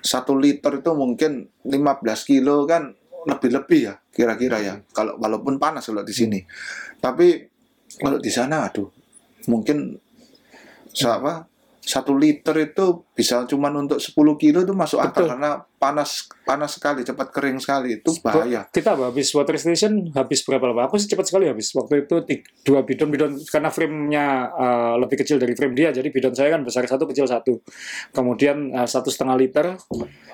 [0.04, 2.92] satu liter itu mungkin 15 kilo kan
[3.24, 4.76] lebih-lebih ya kira-kira ya.
[4.92, 6.44] Kalau walaupun panas kalau di sini.
[7.00, 7.40] Tapi
[7.98, 8.92] kalau di sana aduh
[9.48, 9.96] mungkin
[10.92, 11.48] siapa
[11.84, 15.36] satu liter itu bisa cuman untuk 10 kilo itu masuk akal Betul.
[15.36, 20.48] karena panas panas sekali cepat kering sekali itu bahaya Kita apa, habis water station habis
[20.48, 20.88] berapa lama?
[20.88, 21.76] Aku sih cepat sekali habis.
[21.76, 22.24] Waktu itu
[22.64, 26.64] dua bidon bidon karena frame-nya uh, lebih kecil dari frame dia, jadi bidon saya kan
[26.64, 27.60] besar satu kecil satu.
[28.16, 29.76] Kemudian uh, satu setengah liter,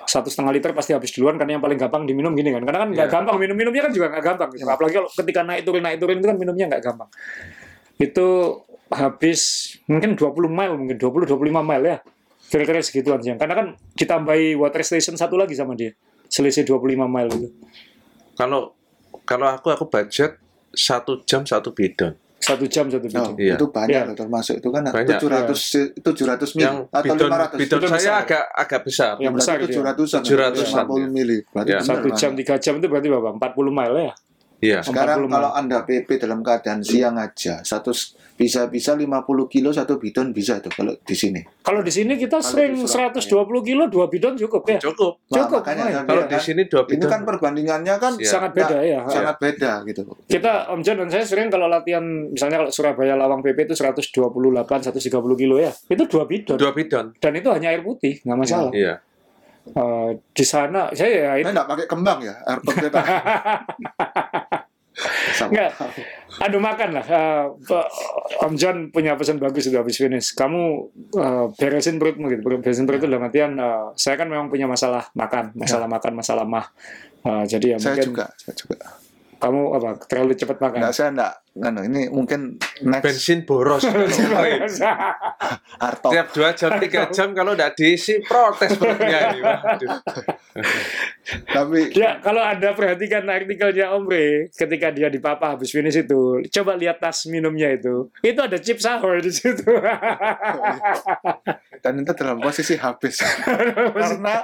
[0.06, 2.62] satu setengah liter pasti habis duluan karena yang paling gampang diminum gini kan.
[2.62, 3.14] Karena kan nggak Iya.
[3.18, 4.50] gampang minum minumnya kan juga nggak gampang.
[4.54, 4.64] Iya.
[4.70, 7.10] Apalagi kalau ketika naik turun naik turun itu kan minumnya nggak gampang.
[7.98, 8.28] Itu
[8.90, 9.40] habis
[9.86, 11.98] mungkin 20 mile mungkin 20 25 mile ya.
[12.42, 13.34] Kira-kira segituan sih.
[13.34, 15.94] Karena kan ditambahi water station satu lagi sama dia.
[16.26, 17.48] Selisih 25 mile itu.
[18.34, 18.74] Kalau
[19.22, 20.38] kalau aku aku budget
[20.70, 22.14] satu jam satu bidon.
[22.40, 23.34] Satu jam satu Oh, bidon.
[23.36, 23.54] Iya.
[23.54, 24.08] itu banyak Iya.
[24.08, 25.20] loh termasuk itu kan Banyak.
[25.20, 28.14] 700 700 mili Yang atau bidon 500 bidon Bidon saya besar.
[28.18, 29.12] agak agak besar.
[29.20, 29.78] Yang besar gitu ya.
[29.84, 31.78] 700-an 700-an, 50 mili berarti Ya.
[31.84, 33.30] Satu jam tiga jam itu berarti berapa?
[33.36, 34.14] 40 mile ya?
[34.60, 34.80] Iya.
[34.80, 37.96] sekarang 40 kalau anda PP dalam keadaan siang aja satu
[38.34, 42.44] bisa-bisa 50 kilo satu bidon bisa tuh kalau di sini Kalau di sini kita Kalau
[42.46, 43.20] sering di Surabaya.
[43.20, 44.80] 120 kilo dua bidon cukup ya.
[44.80, 45.12] Cukup.
[45.28, 47.08] Nah, Cukup, makanya saya Kalau di kan, sini dua ini bidon.
[47.08, 48.30] kan perbandingannya kan Iya.
[48.30, 49.00] Sangat beda ya.
[49.06, 53.40] sangat beda gitu Kita Om John dan saya sering kalau latihan misalnya kalau Surabaya Lawang
[53.40, 54.08] PP itu 128
[54.88, 55.72] 130 kilo ya.
[55.86, 56.56] Itu dua bidon.
[56.56, 57.12] Dua bidon.
[57.16, 58.72] Dan itu hanya air putih, nggak masalah.
[58.72, 59.04] Iya.
[59.70, 63.00] Eh, di sana saya ya nggak pakai kembang ya airport kita.
[65.32, 65.48] Sama.
[65.48, 65.70] Enggak.
[66.44, 67.04] Aduh makan lah.
[67.56, 67.86] Pak
[68.44, 70.36] Om John punya pesan bagus sudah habis finish.
[70.36, 70.62] Kamu
[71.16, 72.42] eh, beresin perutmu gitu.
[72.44, 76.44] Beresin perut itu dalam artian eh, saya kan memang punya masalah makan, masalah makan, masalah
[76.44, 76.66] mah.
[77.24, 78.76] Eh, jadi ya Saya mungkin juga, saya juga.
[79.40, 80.78] kamu apa terlalu cepat makan.
[80.84, 82.40] Nggak, saya enggak, enggak, ini mungkin
[82.82, 83.82] next Bensin boros.
[85.82, 86.08] Harto.
[86.14, 89.40] Tiap dua jam tiga jam kalau nggak diisi protes perutnya ini.
[89.42, 89.90] Waduh.
[91.54, 96.42] Tapi Ya, kalau Anda perhatikan artikelnya Om Re, ketika dia di Papa habis finish itu,
[96.50, 98.10] coba lihat tas minumnya itu.
[98.20, 99.62] Itu ada chip sahur di situ.
[101.80, 103.22] dan itu dalam posisi habis.
[103.22, 104.42] Karena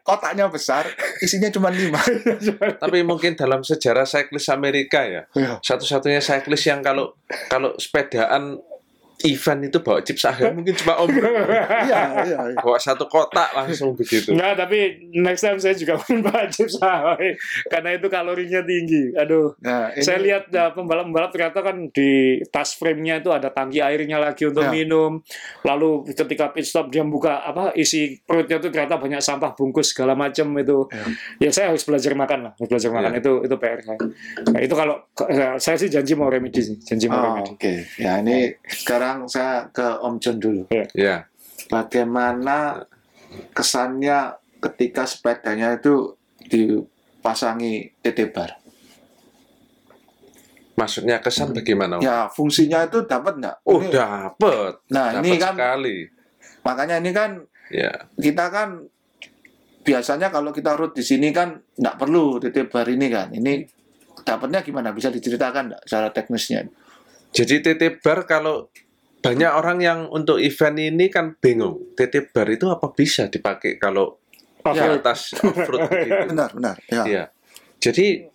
[0.00, 0.88] kotaknya besar,
[1.20, 2.00] isinya cuma lima.
[2.80, 5.60] Tapi mungkin dalam sejarah cyclist Amerika ya, Ya.
[5.60, 7.16] satu-satunya cyclist yang kalau
[7.48, 8.60] kalau sepedaan
[9.24, 11.08] event itu bawa chip sahur mungkin cuma Om.
[11.14, 12.40] Iya, iya.
[12.52, 12.60] iya.
[12.60, 14.32] bawa satu kotak langsung begitu.
[14.32, 14.78] Enggak, tapi
[15.12, 17.16] next time saya juga minum chip sahur.
[17.66, 19.12] Karena itu kalorinya tinggi.
[19.16, 19.56] Aduh.
[19.60, 24.20] Nah, ini, Saya lihat uh, pembalap-pembalap ternyata kan di tas frame-nya itu ada tangki airnya
[24.20, 24.72] lagi untuk Ya.
[24.72, 25.20] minum.
[25.60, 30.12] Lalu ketika pit stop dia buka apa isi perutnya itu ternyata banyak sampah bungkus segala
[30.12, 30.88] macam itu.
[31.38, 33.20] Ya saya harus belajar makan lah, harus belajar makan Ya.
[33.20, 33.98] itu itu PR saya.
[34.48, 34.96] Nah, itu kalau
[35.28, 37.52] ya, saya sih janji mau remedi sih, janji mau Oh, remedi.
[37.54, 40.62] Oke, ya ini sekarang saya ke Om John dulu.
[40.92, 41.26] Ya,
[41.66, 42.82] Bagaimana
[43.50, 48.50] kesannya ketika sepedanya itu dipasangi TT bar?
[50.74, 51.98] maksudnya kesan bagaimana?
[51.98, 52.02] Om?
[52.02, 53.56] Ya, fungsinya itu dapat nggak?
[53.62, 54.72] Oh, Ini- dapet.
[54.90, 55.96] Nah, Dapet ini kan sekali.
[56.60, 57.30] makanya ini kan
[57.70, 58.84] Ya, kita kan
[59.80, 63.32] biasanya kalau kita root di sini kan nggak perlu TT bar ini kan.
[63.32, 63.64] Ini
[64.20, 64.92] dapatnya gimana?
[64.92, 66.66] Bisa diceritakan nggak secara teknisnya?
[67.30, 68.68] jadi TT bar kalau
[69.24, 71.96] banyak orang yang untuk event ini kan bingung.
[71.96, 74.20] TT bar itu apa bisa dipakai kalau
[74.60, 75.00] di Off-road.
[75.00, 75.88] atas off-road?
[76.28, 76.76] Benar, benar.
[76.86, 77.02] Ya.
[77.08, 77.24] Iya.
[77.80, 78.28] Jadi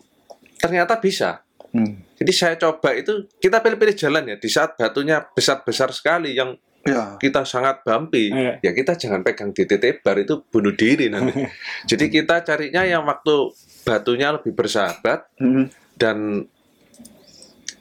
[0.58, 1.46] ternyata bisa.
[1.70, 2.02] Hmm.
[2.18, 4.36] Jadi saya coba itu kita pilih-pilih jalan ya.
[4.36, 7.20] Di saat batunya besar-besar sekali yang Ya.
[7.20, 8.64] kita sangat bumpy, Iya.
[8.64, 11.36] ya kita jangan pegang di TT bar itu bunuh diri nanti.
[11.92, 13.52] Jadi kita carinya yang waktu
[13.84, 15.68] batunya lebih bersahabat Hmm.
[16.00, 16.48] dan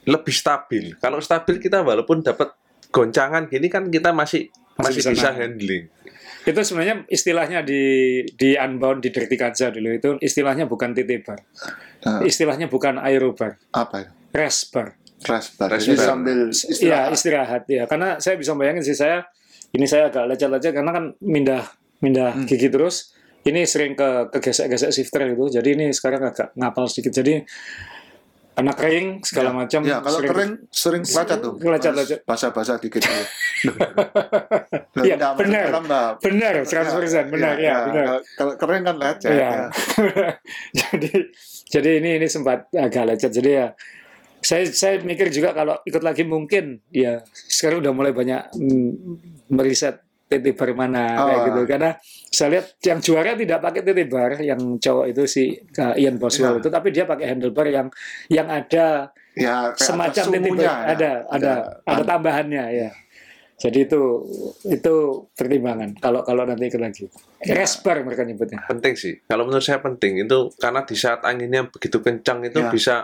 [0.03, 0.99] lebih stabil.
[0.99, 2.58] Kalau stabil kita walaupun dapat
[2.89, 5.83] goncangan gini kan kita masih Masih masih, bisa bisa handling.
[6.41, 7.81] Itu sebenarnya istilahnya di
[8.31, 11.43] di Unbound di Dirty Kaca dulu itu istilahnya bukan TT bar.
[11.99, 14.11] Nah, Istilahnya bukan aerobar, apa itu?
[14.31, 14.95] rest bar.
[15.19, 15.67] Rest bar.
[15.67, 16.07] Rest Jadi bar.
[16.07, 17.09] sambil Iya, istirahat.
[17.11, 17.83] istirahat ya.
[17.85, 19.27] Karena saya bisa bayangin sih saya
[19.69, 21.63] ini saya agak lecet-lecet karena kan mindah
[21.99, 22.47] mindah Hmm.
[22.47, 23.11] gigi terus.
[23.39, 25.47] Ini sering ke kegesek-gesek shifter itu.
[25.49, 27.19] Jadi ini sekarang agak ngapal sedikit.
[27.19, 27.43] Jadi
[28.59, 31.53] karena kering segala macam Ya, kalau sering- kering sering lecet tuh.
[31.55, 32.19] Lecet-lecet.
[32.27, 33.23] Basah-basah dikit dulu.
[34.99, 35.65] Loh, Iya, maksud benar.
[35.71, 36.11] orang, Mbak.
[36.19, 38.05] benar 100% benar ya, benar.
[38.35, 39.31] Kalau- kering kan lecet.
[39.31, 39.51] Ya.
[40.83, 41.11] jadi
[41.71, 43.31] jadi ini ini sempat agak lecet.
[43.31, 43.71] Jadi ya
[44.39, 48.91] saya saya mikir juga kalau ikut lagi mungkin ya sekarang udah mulai banyak mm,
[49.51, 51.45] meriset TT bar mana kayak Oh.
[51.49, 51.89] gitu karena
[52.29, 55.43] saya lihat yang juara tidak pakai TT bar yang cowok itu si
[55.75, 56.61] uh, Ian Boswell Iya.
[56.61, 57.87] itu tapi dia pakai handlebar yang
[58.29, 60.73] yang ada Ya, kayak semacam ada sumunya, bar ya.
[60.87, 61.51] ada ada
[61.83, 62.89] ada tambahannya ya.
[63.57, 64.01] Jadi itu
[64.65, 64.93] itu
[65.29, 67.07] pertimbangan kalau kalau nanti ikut lagi.
[67.39, 67.55] Iya.
[67.55, 68.63] Rest bar mereka nyebutnya.
[68.65, 69.19] Penting sih.
[69.25, 72.69] Kalau menurut saya penting itu karena di saat anginnya begitu kencang itu Ya.
[72.69, 72.95] bisa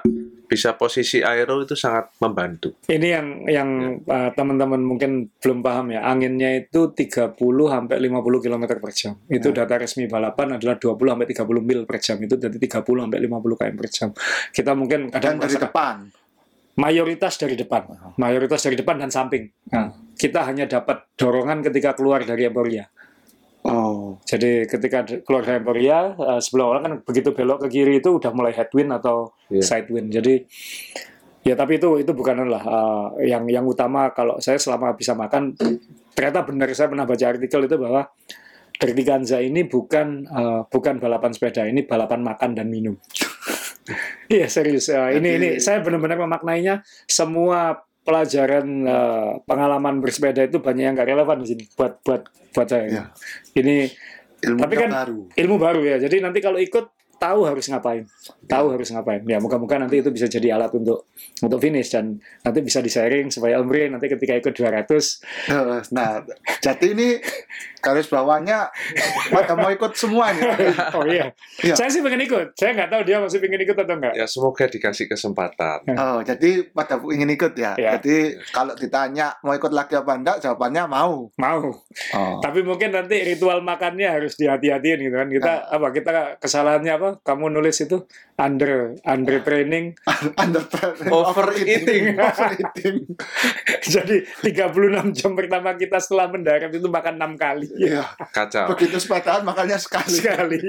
[0.46, 2.74] bisa posisi aero itu sangat membantu.
[2.86, 3.70] Ini yang yang
[4.02, 6.06] uh, teman-teman mungkin belum paham ya.
[6.06, 9.14] Anginnya itu 30 sampai 50 km per jam.
[9.26, 9.66] Itu Ya.
[9.66, 12.18] data resmi balapan adalah 20 sampai 30 mil per jam.
[12.18, 14.10] Itu dari 30 sampai 50 km per jam.
[14.50, 15.96] Kita mungkin kadang Dan dari depan.
[16.76, 17.82] mayoritas dari depan.
[18.16, 19.48] Mayoritas dari depan dan samping.
[19.72, 22.84] Nah, kita hanya dapat dorongan ketika keluar dari Emporia.
[23.66, 24.22] Oh.
[24.30, 28.30] Jadi ketika keluar dari Emporia, uh, sebelum orang kan begitu belok ke kiri itu udah
[28.30, 29.66] mulai headwind atau Iya.
[29.66, 30.14] sidewind.
[30.14, 30.46] Jadi
[31.42, 35.54] ya tapi itu itu bukanlah uh, yang yang utama kalau saya selama bisa makan
[36.18, 38.02] ternyata benar saya pernah baca artikel itu bahwa
[38.76, 42.96] Dirty Kanza ini bukan uh, bukan balapan sepeda, ini balapan makan dan minum.
[44.26, 44.90] Iya serius.
[44.90, 51.10] Uh, ini ini saya benar-benar memaknainya semua pelajaran uh, pengalaman bersepeda itu banyak yang nggak
[51.10, 52.22] relevan di sini buat buat
[52.54, 52.86] buat saya.
[52.86, 53.04] Iya.
[53.58, 53.76] Ini
[54.46, 55.20] Ilmu Tapi kan- baru.
[55.34, 55.98] ilmu baru ya.
[55.98, 56.86] Jadi nanti kalau ikut
[57.18, 58.04] tahu harus ngapain,
[58.46, 59.22] tahu harus ngapain.
[59.26, 61.10] Ya moga-moga nanti itu bisa jadi alat untuk
[61.42, 66.24] untuk finish dan nanti bisa di sharing supaya Om nanti ketika ikut 200 Nah,
[66.62, 67.20] jadi ini
[67.86, 68.74] garis bawahnya
[69.30, 70.42] pada mau ikut semua nih.
[70.98, 71.30] oh iya.
[71.62, 71.76] Iya.
[71.78, 72.58] Saya sih pengen ikut.
[72.58, 74.14] Saya nggak tahu dia masih pengen ikut atau enggak.
[74.18, 75.86] Ya semoga dikasih kesempatan.
[75.94, 77.78] Oh, jadi pada ingin ikut ya.
[77.78, 78.02] Iya.
[78.02, 81.30] Jadi kalau ditanya mau ikut lagi apa enggak, jawabannya mau.
[81.38, 81.62] Mau.
[82.18, 82.38] Oh.
[82.42, 85.30] Tapi mungkin nanti ritual makannya harus dihati-hatiin gitu kan.
[85.30, 87.05] Kita apa kita kesalahannya apa?
[87.22, 88.04] Kamu nulis itu
[88.36, 89.96] under under training.
[90.42, 90.62] Under
[91.08, 92.18] Overeating.
[92.28, 92.98] overeating.
[93.96, 97.68] Jadi 36 jam pertama kita setelah mendarat itu makan enam kali.
[97.76, 98.04] Iya.
[98.30, 98.74] Kacau.
[98.76, 100.20] Begitu sepedaan makanya sekali.
[100.20, 100.60] sekali.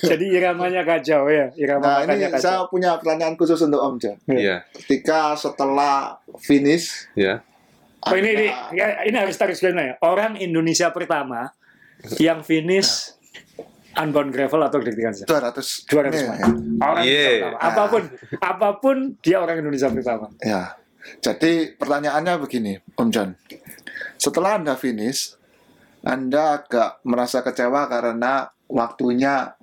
[0.00, 2.42] Jadi iramanya kacau ya, irama Nah, makannya ini kacau.
[2.42, 4.16] saya punya pertanyaan khusus untuk Om John.
[4.26, 7.42] Iya, Ketika setelah finish ya.
[8.02, 9.94] Oh ini ini ya, ini harus tarik sebenarnya ya.
[10.02, 11.54] Orang Indonesia pertama
[12.18, 13.11] yang finish
[13.96, 15.24] unbound gravel atau Kanza.
[15.28, 16.46] 200 200 nih, mile.
[16.80, 17.04] Orang.
[17.04, 17.68] Indonesia pertama.
[17.68, 18.02] Apa pun
[18.40, 20.26] apa pun dia orang Indonesia pertama.
[20.40, 20.62] Ya.
[21.18, 23.34] Jadi pertanyaannya begini, Om John.
[24.16, 25.34] Setelah Anda finish,
[26.06, 29.58] Anda agak merasa kecewa karena waktunya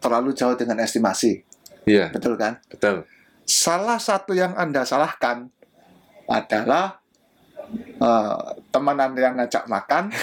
[0.00, 1.40] terlalu jauh dengan estimasi.
[1.88, 2.60] Iya, Betul kan?
[2.68, 3.08] betul.
[3.48, 5.48] Salah satu yang Anda salahkan
[6.28, 6.99] adalah
[7.78, 8.36] eh,
[8.70, 10.10] teman Anda yang ngajak makan.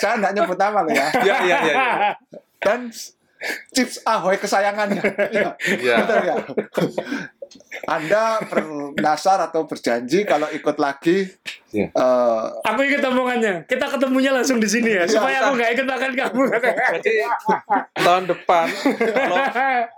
[0.00, 1.08] Saya nggak nyebut nama loh ya.
[1.24, 1.72] Ya, ya, ya.
[1.72, 1.84] ya.
[2.60, 2.92] Dan
[3.74, 5.02] chips ahoy kesayangannya.
[5.32, 5.56] Iya.
[5.80, 5.96] Ya.
[6.02, 6.34] Betul ya?
[7.84, 11.28] Anda berdasar atau berjanji kalau ikut lagi
[11.68, 11.92] Iya.
[11.92, 13.66] eh, Aku ikut omongannya.
[13.66, 16.42] Kita ketemunya langsung di sini ya, Iya, supaya aku nggak ikut makan kamu.
[16.96, 17.14] Jadi
[17.96, 18.66] tahun depan
[19.02, 19.36] kalau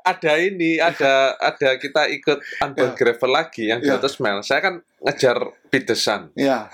[0.03, 2.99] ada ini, ada ada kita ikut unbound Ya.
[2.99, 3.95] gravel lagi yang Ya.
[3.95, 4.41] 200 mile.
[4.43, 5.39] Saya kan ngejar
[5.69, 6.33] Peterson.
[6.35, 6.67] ya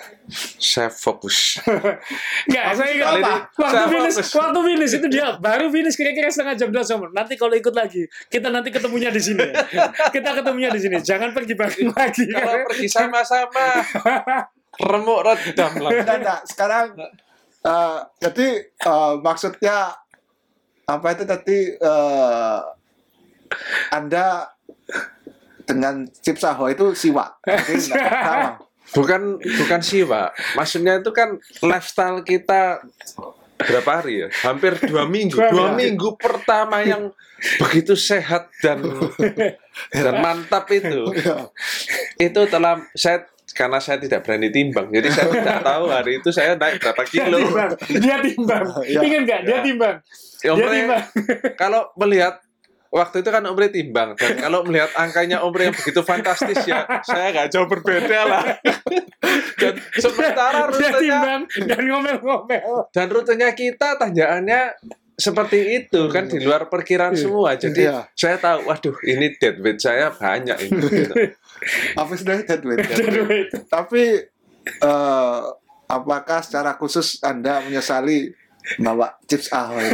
[0.56, 1.60] Saya fokus.
[2.48, 4.32] Enggak, saya ingat Kali ini waktu saya finish, fokus.
[4.32, 7.04] waktu finish itu dia baru finish kira-kira setengah jam dua jam.
[7.10, 9.44] Nanti kalau ikut lagi, kita nanti ketemunya di sini.
[9.68, 9.92] ya.
[10.08, 10.93] Kita ketemunya di sini.
[11.02, 12.24] Jangan pergi bareng lagi.
[12.28, 13.66] Kalau pergi sama-sama
[14.90, 15.90] remuk redam lah.
[15.90, 16.40] Enggak, enggak.
[16.46, 16.86] Sekarang
[17.64, 19.76] eh, jadi eh, maksudnya
[20.84, 22.60] apa itu tadi eh,
[23.94, 24.52] Anda
[25.64, 27.24] dengan chips ahoy itu siwa.
[28.92, 30.36] Bukan bukan sih, Pak.
[30.60, 32.84] Maksudnya itu kan lifestyle kita
[33.56, 34.28] berapa hari ya?
[34.42, 35.36] Hampir dua minggu.
[35.36, 36.16] Dua Dua minggu.
[36.16, 37.10] pertama yang
[37.58, 38.82] begitu sehat dan
[39.94, 41.12] dan mantap itu.
[41.12, 41.50] Iya.
[42.18, 46.58] Itu telah saya karena saya tidak berani timbang, jadi saya tidak tahu hari itu saya
[46.58, 47.36] naik berapa Dia kilo.
[47.38, 47.70] timbang.
[48.02, 48.64] Dia timbang.
[48.82, 48.98] Ya.
[49.00, 49.40] Ingat nggak?
[49.40, 49.60] Dia Ya.
[49.62, 49.96] timbang.
[50.42, 51.02] Ya, Dia timbang.
[51.54, 52.42] kalau melihat
[52.94, 57.34] waktu itu kan Omri timbang dan kalau melihat angkanya Omri yang begitu fantastis ya saya
[57.34, 58.44] nggak jauh berbeda lah
[59.60, 62.62] dan sementara Dia rutenya timbang dan ngomel-ngomel.
[62.88, 64.60] dan rutenya kita tanjakannya
[65.14, 67.20] seperti itu kan di luar perkiraan Iya.
[67.20, 67.98] semua jadi Iya.
[68.14, 71.14] saya tahu waduh ini dead weight saya banyak ini gitu.
[72.00, 73.26] Apa sudah dead weight, dead Dead weight.
[73.26, 73.48] weight.
[73.64, 74.02] Tapi
[74.66, 75.40] eh,
[75.86, 78.30] apakah secara khusus Anda menyesali
[78.76, 79.86] bawa chips ahoy?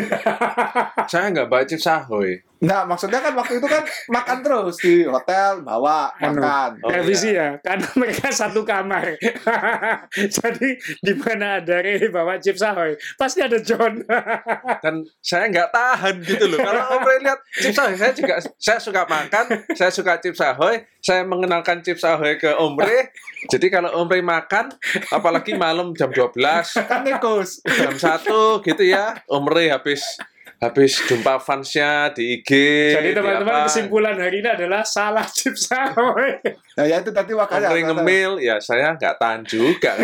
[1.04, 3.80] saya nggak baca chips ahoy Nah, maksudnya kan waktu itu kan
[4.16, 6.44] makan terus di hotel, bawa Anu.
[6.44, 6.70] makan.
[6.84, 9.16] Oh, Revisi ya, karena mereka satu kamar.
[10.36, 14.04] Jadi di mana ada Ray bawa chips ahoy, pasti ada John.
[14.84, 19.02] dan saya nggak tahan gitu loh kalau Omri lihat chips ahoy saya juga saya suka
[19.06, 19.44] makan
[19.76, 23.08] saya suka chips ahoy saya mengenalkan chips ahoy ke Omri
[23.48, 24.72] jadi kalau Omri makan
[25.12, 26.36] apalagi malam jam 12
[26.86, 30.02] Kan jam satu gitu ya Omri habis
[30.60, 32.50] habis jumpa fansnya di IG
[32.92, 36.36] Jadi di teman-teman kesimpulan hari ini adalah salah chips ahoy.
[36.76, 37.72] Nah, ya itu tadi makanya.
[37.72, 39.96] Omri ngemil ya saya nggak tahan juga.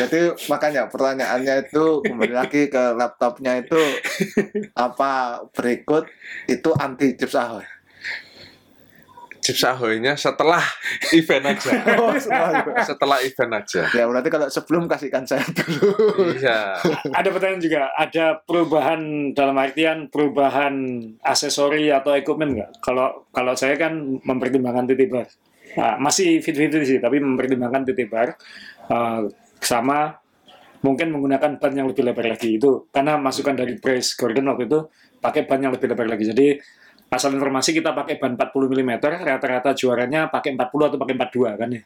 [0.00, 3.76] Jadi makanya pertanyaannya itu kembali lagi ke laptopnya itu
[4.72, 6.08] apa berikut
[6.48, 7.68] itu anti chips ahoy.
[9.40, 10.62] Chips ahoynya setelah
[11.12, 12.50] event aja Oh, setelah
[12.84, 15.90] setelah event aja ya berarti kalau sebelum kasihkan saya dulu.
[16.36, 16.76] iya
[17.10, 20.74] ada pertanyaan juga, ada perubahan dalam artian perubahan
[21.20, 22.70] aksesori atau equipment nggak?
[22.80, 25.26] Kalau kalau saya kan mempertimbangkan titik bar,
[25.70, 28.34] Nah, masih fit-fit sih, tapi mempertimbangkan titik bar
[28.90, 29.22] uh,
[29.62, 30.18] sama
[30.82, 34.88] mungkin menggunakan ban yang lebih lebar lagi itu karena masukan dari Brace Gordon waktu itu
[35.20, 36.24] pakai ban yang lebih lebar lagi.
[36.26, 36.58] Jadi
[37.10, 41.68] asal informasi kita pakai ban 40 mm, rata-rata juaranya pakai 40 atau pakai 42 kan
[41.74, 41.82] ya.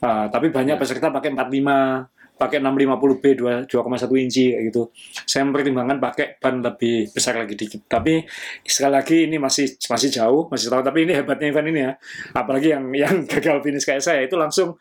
[0.00, 4.82] Uh, tapi banyak peserta pakai 45, pakai 650B 2 2,1 inci kayak gitu.
[5.28, 7.84] Saya mempertimbangkan pakai ban lebih besar lagi dikit.
[7.84, 8.24] Tapi
[8.64, 10.80] sekali lagi ini masih masih jauh, masih tahu.
[10.80, 11.92] Tapi ini hebatnya event ini ya.
[12.32, 14.80] Apalagi yang yang gagal finish kayak saya itu langsung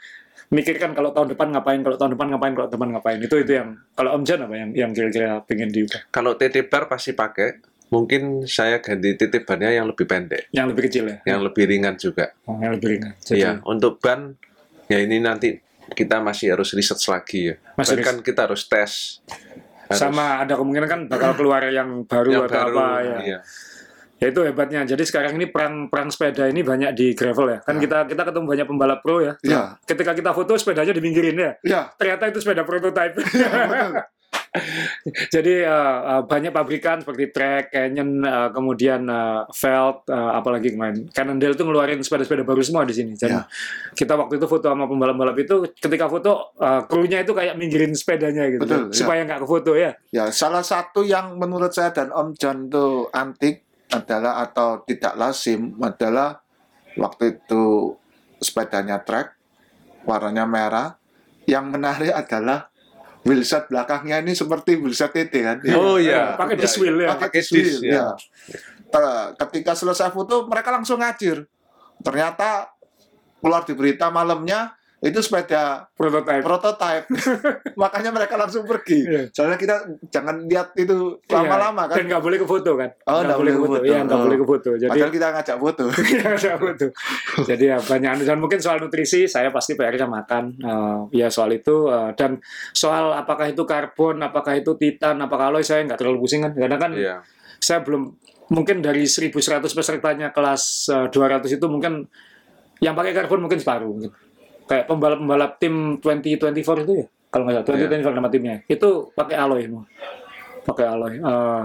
[0.55, 3.19] mikirkan kalau tahun depan ngapain, kalau tahun depan ngapain, kalau tahun depan ngapain.
[3.19, 6.07] Itu itu yang kalau Om Jan apa yang yang kira-kira pengen diubah?
[6.15, 10.83] kalau TT bar pasti pakai mungkin saya ganti titip bannya yang lebih pendek Yang lebih
[10.85, 11.17] kecil ya.
[11.25, 13.13] yang lebih ringan juga Oh, yang lebih ringan.
[13.19, 14.37] Jadi, Iya, untuk ban
[14.85, 15.57] ya ini nanti
[15.89, 17.55] kita masih harus research lagi ya.
[17.73, 19.21] Masih kan kita harus tes.
[19.85, 22.77] Harus sama ada kemungkinan kan bakal keluar yang baru yang atau baru.
[22.77, 23.17] apa ya.
[23.19, 23.39] Iya.
[24.19, 24.83] Ya itu hebatnya.
[24.83, 27.59] Jadi sekarang ini perang perang sepeda ini banyak di gravel ya.
[27.63, 29.33] Kan kita kita ketemu banyak pembalap pro ya.
[29.41, 29.81] Iya.
[29.81, 31.51] Ketika kita foto sepedanya diminggirin ya.
[31.63, 33.17] Ya, Ternyata itu sepeda prototype.
[33.17, 33.93] betul.
[35.33, 41.53] Jadi eh, banyak pabrikan seperti Trek, Canyon, eh, kemudian eh, Feld, eh, apalagi kemarin Cannondale
[41.53, 43.13] itu ngeluarin sepeda-sepeda baru semua di sini.
[43.13, 43.41] Dan Ya.
[43.93, 48.49] kita waktu itu foto sama pembalap-pembalap itu, ketika foto eh, krunya itu kayak minggirin sepedanya
[48.49, 48.95] gitu, Betul, ya.
[48.97, 49.91] supaya nggak ke foto ya.
[50.09, 55.77] Ya, salah satu yang menurut saya dan Om John itu antik adalah atau tidak lazim
[55.77, 56.41] adalah
[56.97, 57.93] waktu itu
[58.37, 59.33] sepedanya trek,
[60.05, 60.89] warnanya merah.
[61.45, 62.69] Yang menarik adalah
[63.29, 65.57] wheelset belakangnya ini seperti wheelset TT kan.
[65.77, 66.33] Oh iya.
[66.33, 67.13] Pakai Iya, disc wheel ya.
[67.13, 67.93] Pakai Pakai disc wheel, disc, ya.
[67.93, 68.05] ya.
[68.89, 71.45] Ter- Ketika selesai foto, mereka langsung ngajir.
[72.01, 72.73] Ternyata
[73.37, 76.43] keluar di berita malamnya itu sepeda Prototype.
[76.43, 77.05] prototype.
[77.81, 78.99] Makanya mereka langsung pergi.
[79.01, 79.21] Iya.
[79.31, 79.75] Soalnya kita
[80.07, 81.89] jangan lihat itu lama-lama Iya.
[81.89, 81.95] kan.
[81.95, 82.89] Dan nggak boleh ke foto kan?
[83.07, 83.77] Oh, nggak boleh ke foto.
[83.79, 84.25] Iya, nggak Oh.
[84.27, 84.69] boleh ke foto.
[84.75, 85.83] Jadi Padahal kita ngajak foto.
[86.19, 86.85] nggak ada foto.
[87.41, 90.43] Jadi ya banyak dan mungkin soal nutrisi saya pasti PR-nya makan.
[90.59, 95.63] Eh, ya soal itu eh, dan soal apakah itu karbon, apakah itu titan, apakah alloy
[95.63, 96.51] saya nggak terlalu pusing kan.
[96.51, 97.23] Karena kan Iya.
[97.57, 102.03] saya belum mungkin dari 1100 pesertanya kelas eh, 200 itu mungkin
[102.79, 104.11] yang pakai karbon mungkin separuh mungkin.
[104.69, 109.61] Kayak pembalap-pembalap tim 2024 itu ya kalau nggak salah 2024 nama timnya itu pakai alloy
[109.65, 109.83] semua.
[110.65, 111.13] Pakai alloy.
[111.17, 111.63] Eh,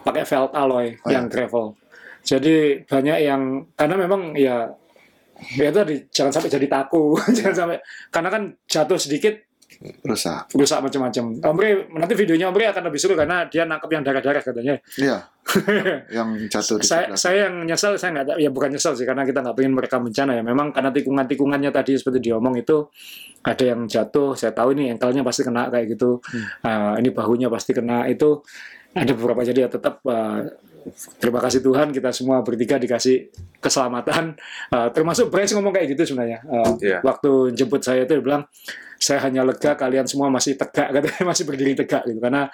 [0.00, 1.76] pakai felt alloy Oh, yang gravel.
[2.22, 3.42] Jadi banyak yang
[3.76, 4.70] karena memang ya
[5.58, 7.76] ya tadi jangan sampai jadi taku, jangan sampai
[8.08, 9.34] karena kan jatuh sedikit
[10.06, 10.52] Rusak.
[10.54, 11.42] rusak macam-macam.
[11.42, 14.78] Omri nanti videonya Omri akan lebih seru karena dia nangkep yang darah-darah katanya.
[14.94, 15.31] Iya.
[16.08, 19.40] Yang jatuh di saya, saya yang nyesel saya nggak ya bukan nyesel sih karena kita
[19.40, 20.42] nggak pengen mereka bencana ya.
[20.42, 22.88] Memang karena tikungan-tikungannya tadi seperti diomong itu
[23.42, 26.22] ada yang jatuh saya tahu ini engkelnya pasti kena kayak gitu.
[26.62, 28.06] Ah, ini bahunya pasti kena.
[28.08, 28.42] Itu
[28.92, 30.44] ada beberapa jadi ya tetap ah,
[31.22, 34.34] terima kasih Tuhan kita semua bertiga dikasih keselamatan.
[34.70, 36.42] Ah, termasuk Bryce ngomong kayak gitu sebenarnya.
[36.46, 36.98] Ah, Iya.
[37.02, 38.42] waktu jemput saya itu dia bilang
[39.02, 42.22] saya hanya lega kalian semua masih tegak katanya masih berdiri tegak gitu.
[42.22, 42.46] Karena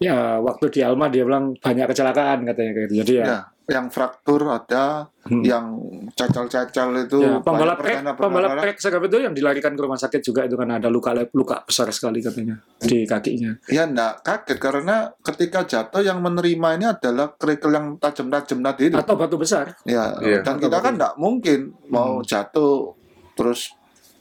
[0.00, 3.26] ya waktu di Alma dia bilang banyak kecelakaan katanya kayak gitu jadi ya
[3.70, 5.46] Ya, yang fraktur ada, Hmm.
[5.46, 5.78] yang
[6.10, 10.42] cacal-cacal itu Ya, pembalap trek, pembalap trek segala itu yang dilarikan ke rumah sakit juga
[10.42, 13.54] itu kan ada luka luka besar sekali katanya di kakinya.
[13.70, 18.96] Ya enggak kaget karena ketika jatuh yang menerima ini adalah kerikil yang tajam-tajam tadi itu.
[18.98, 19.78] Atau batu besar.
[19.86, 20.42] Ya, Iya.
[20.42, 22.26] dan kita kan enggak mungkin mau Hmm.
[22.26, 22.96] jatuh
[23.38, 23.70] terus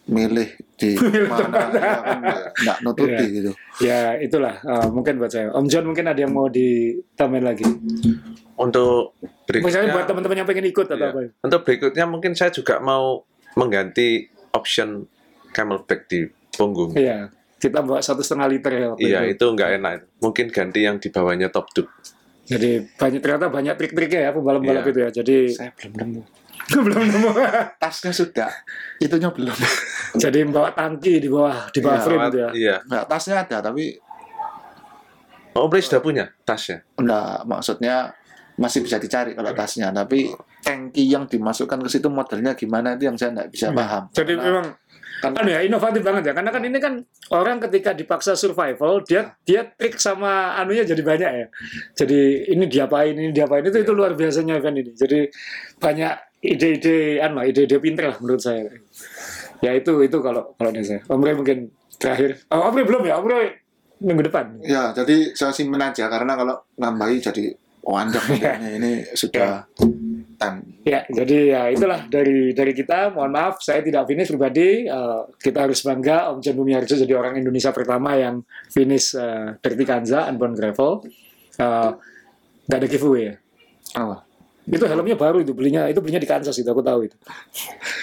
[0.09, 0.97] milih di
[1.31, 2.19] mana ya kan
[2.55, 3.29] enggak nututi Iya.
[3.29, 3.51] gitu.
[3.79, 5.49] Ya itulah eh, mungkin buat saya.
[5.51, 7.65] Om John mungkin ada yang mau ditambahin lagi.
[8.55, 9.45] Untuk Misalnya
[9.87, 11.09] berikutnya, buat teman-teman yang pengen ikut atau Iya.
[11.09, 11.19] apa.
[11.39, 15.05] untuk berikutnya mungkin saya juga mau mengganti option
[15.49, 16.91] camelback di punggung.
[16.91, 17.29] Iya.
[17.55, 18.87] Kita bawa satu setengah liter ya.
[18.89, 19.35] waktu Iya itu.
[19.37, 19.95] itu nggak enak.
[20.19, 21.91] Mungkin ganti yang di bawahnya top tube.
[22.45, 24.89] Jadi banyak ternyata banyak trik-triknya ya pembalap-pembalap Iya.
[24.89, 25.09] itu ya.
[25.13, 26.21] Jadi Saya belum nemu.
[26.85, 27.29] belum nemu.
[27.77, 28.51] Tasnya sudah,
[28.97, 29.55] itunya belum.
[30.15, 32.49] Jadi membawa tangki di bawah di bawah Iya, frame itu ya.
[32.51, 32.75] Iya.
[32.85, 33.85] Enggak, tasnya ada tapi
[35.49, 36.85] Oh, Om Ray sudah punya tasnya.
[36.95, 38.13] enggak maksudnya
[38.55, 40.29] masih bisa dicari kalau tasnya, tapi
[40.61, 43.75] tangki yang dimasukkan ke situ modelnya gimana itu yang saya enggak bisa Hmm.
[43.75, 44.03] paham.
[44.13, 44.65] Jadi Karena- memang
[45.19, 46.93] kan kan ya inovatif banget ya karena kan ini kan
[47.29, 51.47] orang ketika dipaksa survival dia dia trik sama anunya jadi banyak ya
[51.91, 55.27] jadi ini diapain ini diapain itu itu luar biasanya event ini jadi
[55.75, 58.71] banyak ide-ide anu ide-ide pinter lah menurut saya
[59.59, 61.57] ya itu itu kalau kalau dari saya Om Roy mungkin
[61.99, 63.45] terakhir oh, Om Roy belum ya Om Roy
[63.99, 67.51] minggu depan Ya, jadi saya simpen aja karena kalau nambahi jadi
[67.83, 69.67] wanjak modelnya ini sudah
[70.39, 70.57] time.
[70.87, 73.11] Ya, jadi ya itulah dari dari kita.
[73.11, 74.87] Mohon maaf, saya tidak finish pribadi.
[74.87, 78.39] Eh, kita harus bangga Om John Bumiarjo jadi orang Indonesia pertama yang
[78.71, 81.03] finish uh, Dirty Kanza Unbound Gravel.
[81.59, 81.91] Eh,
[82.69, 83.35] Nggak ada giveaway ya.
[83.97, 84.21] Oh,
[84.69, 87.17] Itu helmnya baru itu belinya itu belinya di Kansas itu aku tahu itu.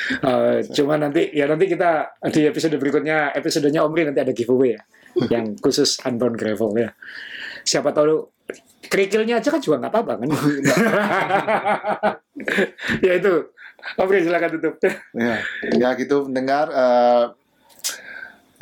[0.06, 4.82] Eh, cuma nanti ya nanti kita di episode berikutnya episodenya Omri nanti ada giveaway ya
[5.34, 6.94] yang khusus Unbound Gravel ya.
[7.66, 8.30] Siapa tahu
[8.86, 10.28] kerikilnya aja kan juga nggak apa-apa kan.
[13.06, 13.50] ya itu.
[13.98, 14.78] Omri silakan tutup.
[15.18, 15.42] ya,
[15.74, 16.70] ya gitu mendengar.
[16.70, 17.24] eh,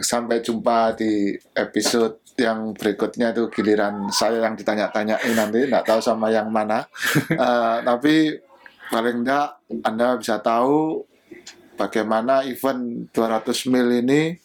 [0.01, 6.31] sampai jumpa di episode yang berikutnya itu giliran saya yang ditanya-tanyain nanti nggak tahu sama
[6.31, 6.85] yang mana.
[7.35, 8.37] Eh, tapi
[8.89, 11.03] paling enggak Anda bisa tahu
[11.75, 14.39] bagaimana event 200 mil ini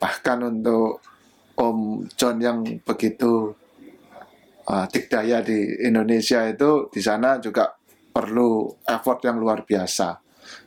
[0.00, 1.04] bahkan untuk
[1.54, 3.54] Om John yang begitu
[4.66, 7.70] uh, dikdaya di Indonesia itu di sana juga
[8.10, 10.18] perlu effort yang luar biasa.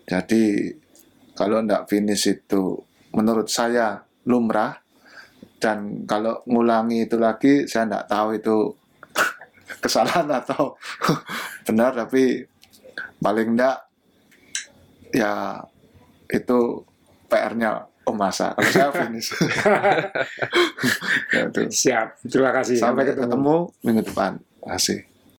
[0.07, 0.71] Jadi
[1.35, 2.79] kalau ndak finish itu
[3.11, 4.79] menurut saya lumrah
[5.57, 8.57] dan kalau ngulangi itu lagi saya ndak tahu itu
[9.83, 10.77] kesalahan atau
[11.67, 12.45] benar tapi
[13.17, 13.77] paling ndak
[15.11, 15.61] ya
[16.29, 16.83] itu
[17.27, 18.55] PR-nya Om Masa.
[18.55, 19.35] Kalau saya finish.
[21.35, 21.61] ya, itu.
[21.67, 22.23] Siap.
[22.23, 22.79] Terima kasih.
[22.79, 24.39] Sampai ketemu minggu depan.
[24.39, 24.99] Terima kasih.